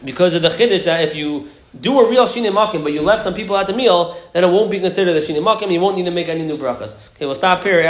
because 0.04 0.34
of 0.34 0.42
the 0.42 0.50
chiddush 0.50 0.84
that 0.84 1.02
if 1.02 1.16
you 1.16 1.48
do 1.80 2.00
a 2.00 2.08
real 2.08 2.26
shini 2.26 2.50
makim, 2.50 2.82
but 2.82 2.92
you 2.92 3.02
left 3.02 3.22
some 3.22 3.34
people 3.34 3.56
at 3.56 3.66
the 3.66 3.72
meal, 3.72 4.16
then 4.32 4.44
it 4.44 4.48
won't 4.48 4.70
be 4.70 4.80
considered 4.80 5.14
a 5.16 5.20
shini 5.20 5.42
makim. 5.42 5.70
You 5.70 5.80
won't 5.80 5.96
need 5.96 6.04
to 6.06 6.10
make 6.10 6.28
any 6.28 6.42
new 6.42 6.56
brachas. 6.56 6.94
Okay, 7.14 7.26
we'll 7.26 7.34
stop 7.34 7.62
here. 7.62 7.82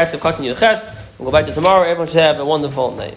We'll 1.18 1.27
go 1.27 1.33
back 1.33 1.46
to 1.46 1.55
tomorrow. 1.55 1.83
Everyone 1.83 2.09
should 2.09 2.20
have 2.20 2.38
a 2.40 2.44
wonderful 2.44 2.90
night. 2.94 3.14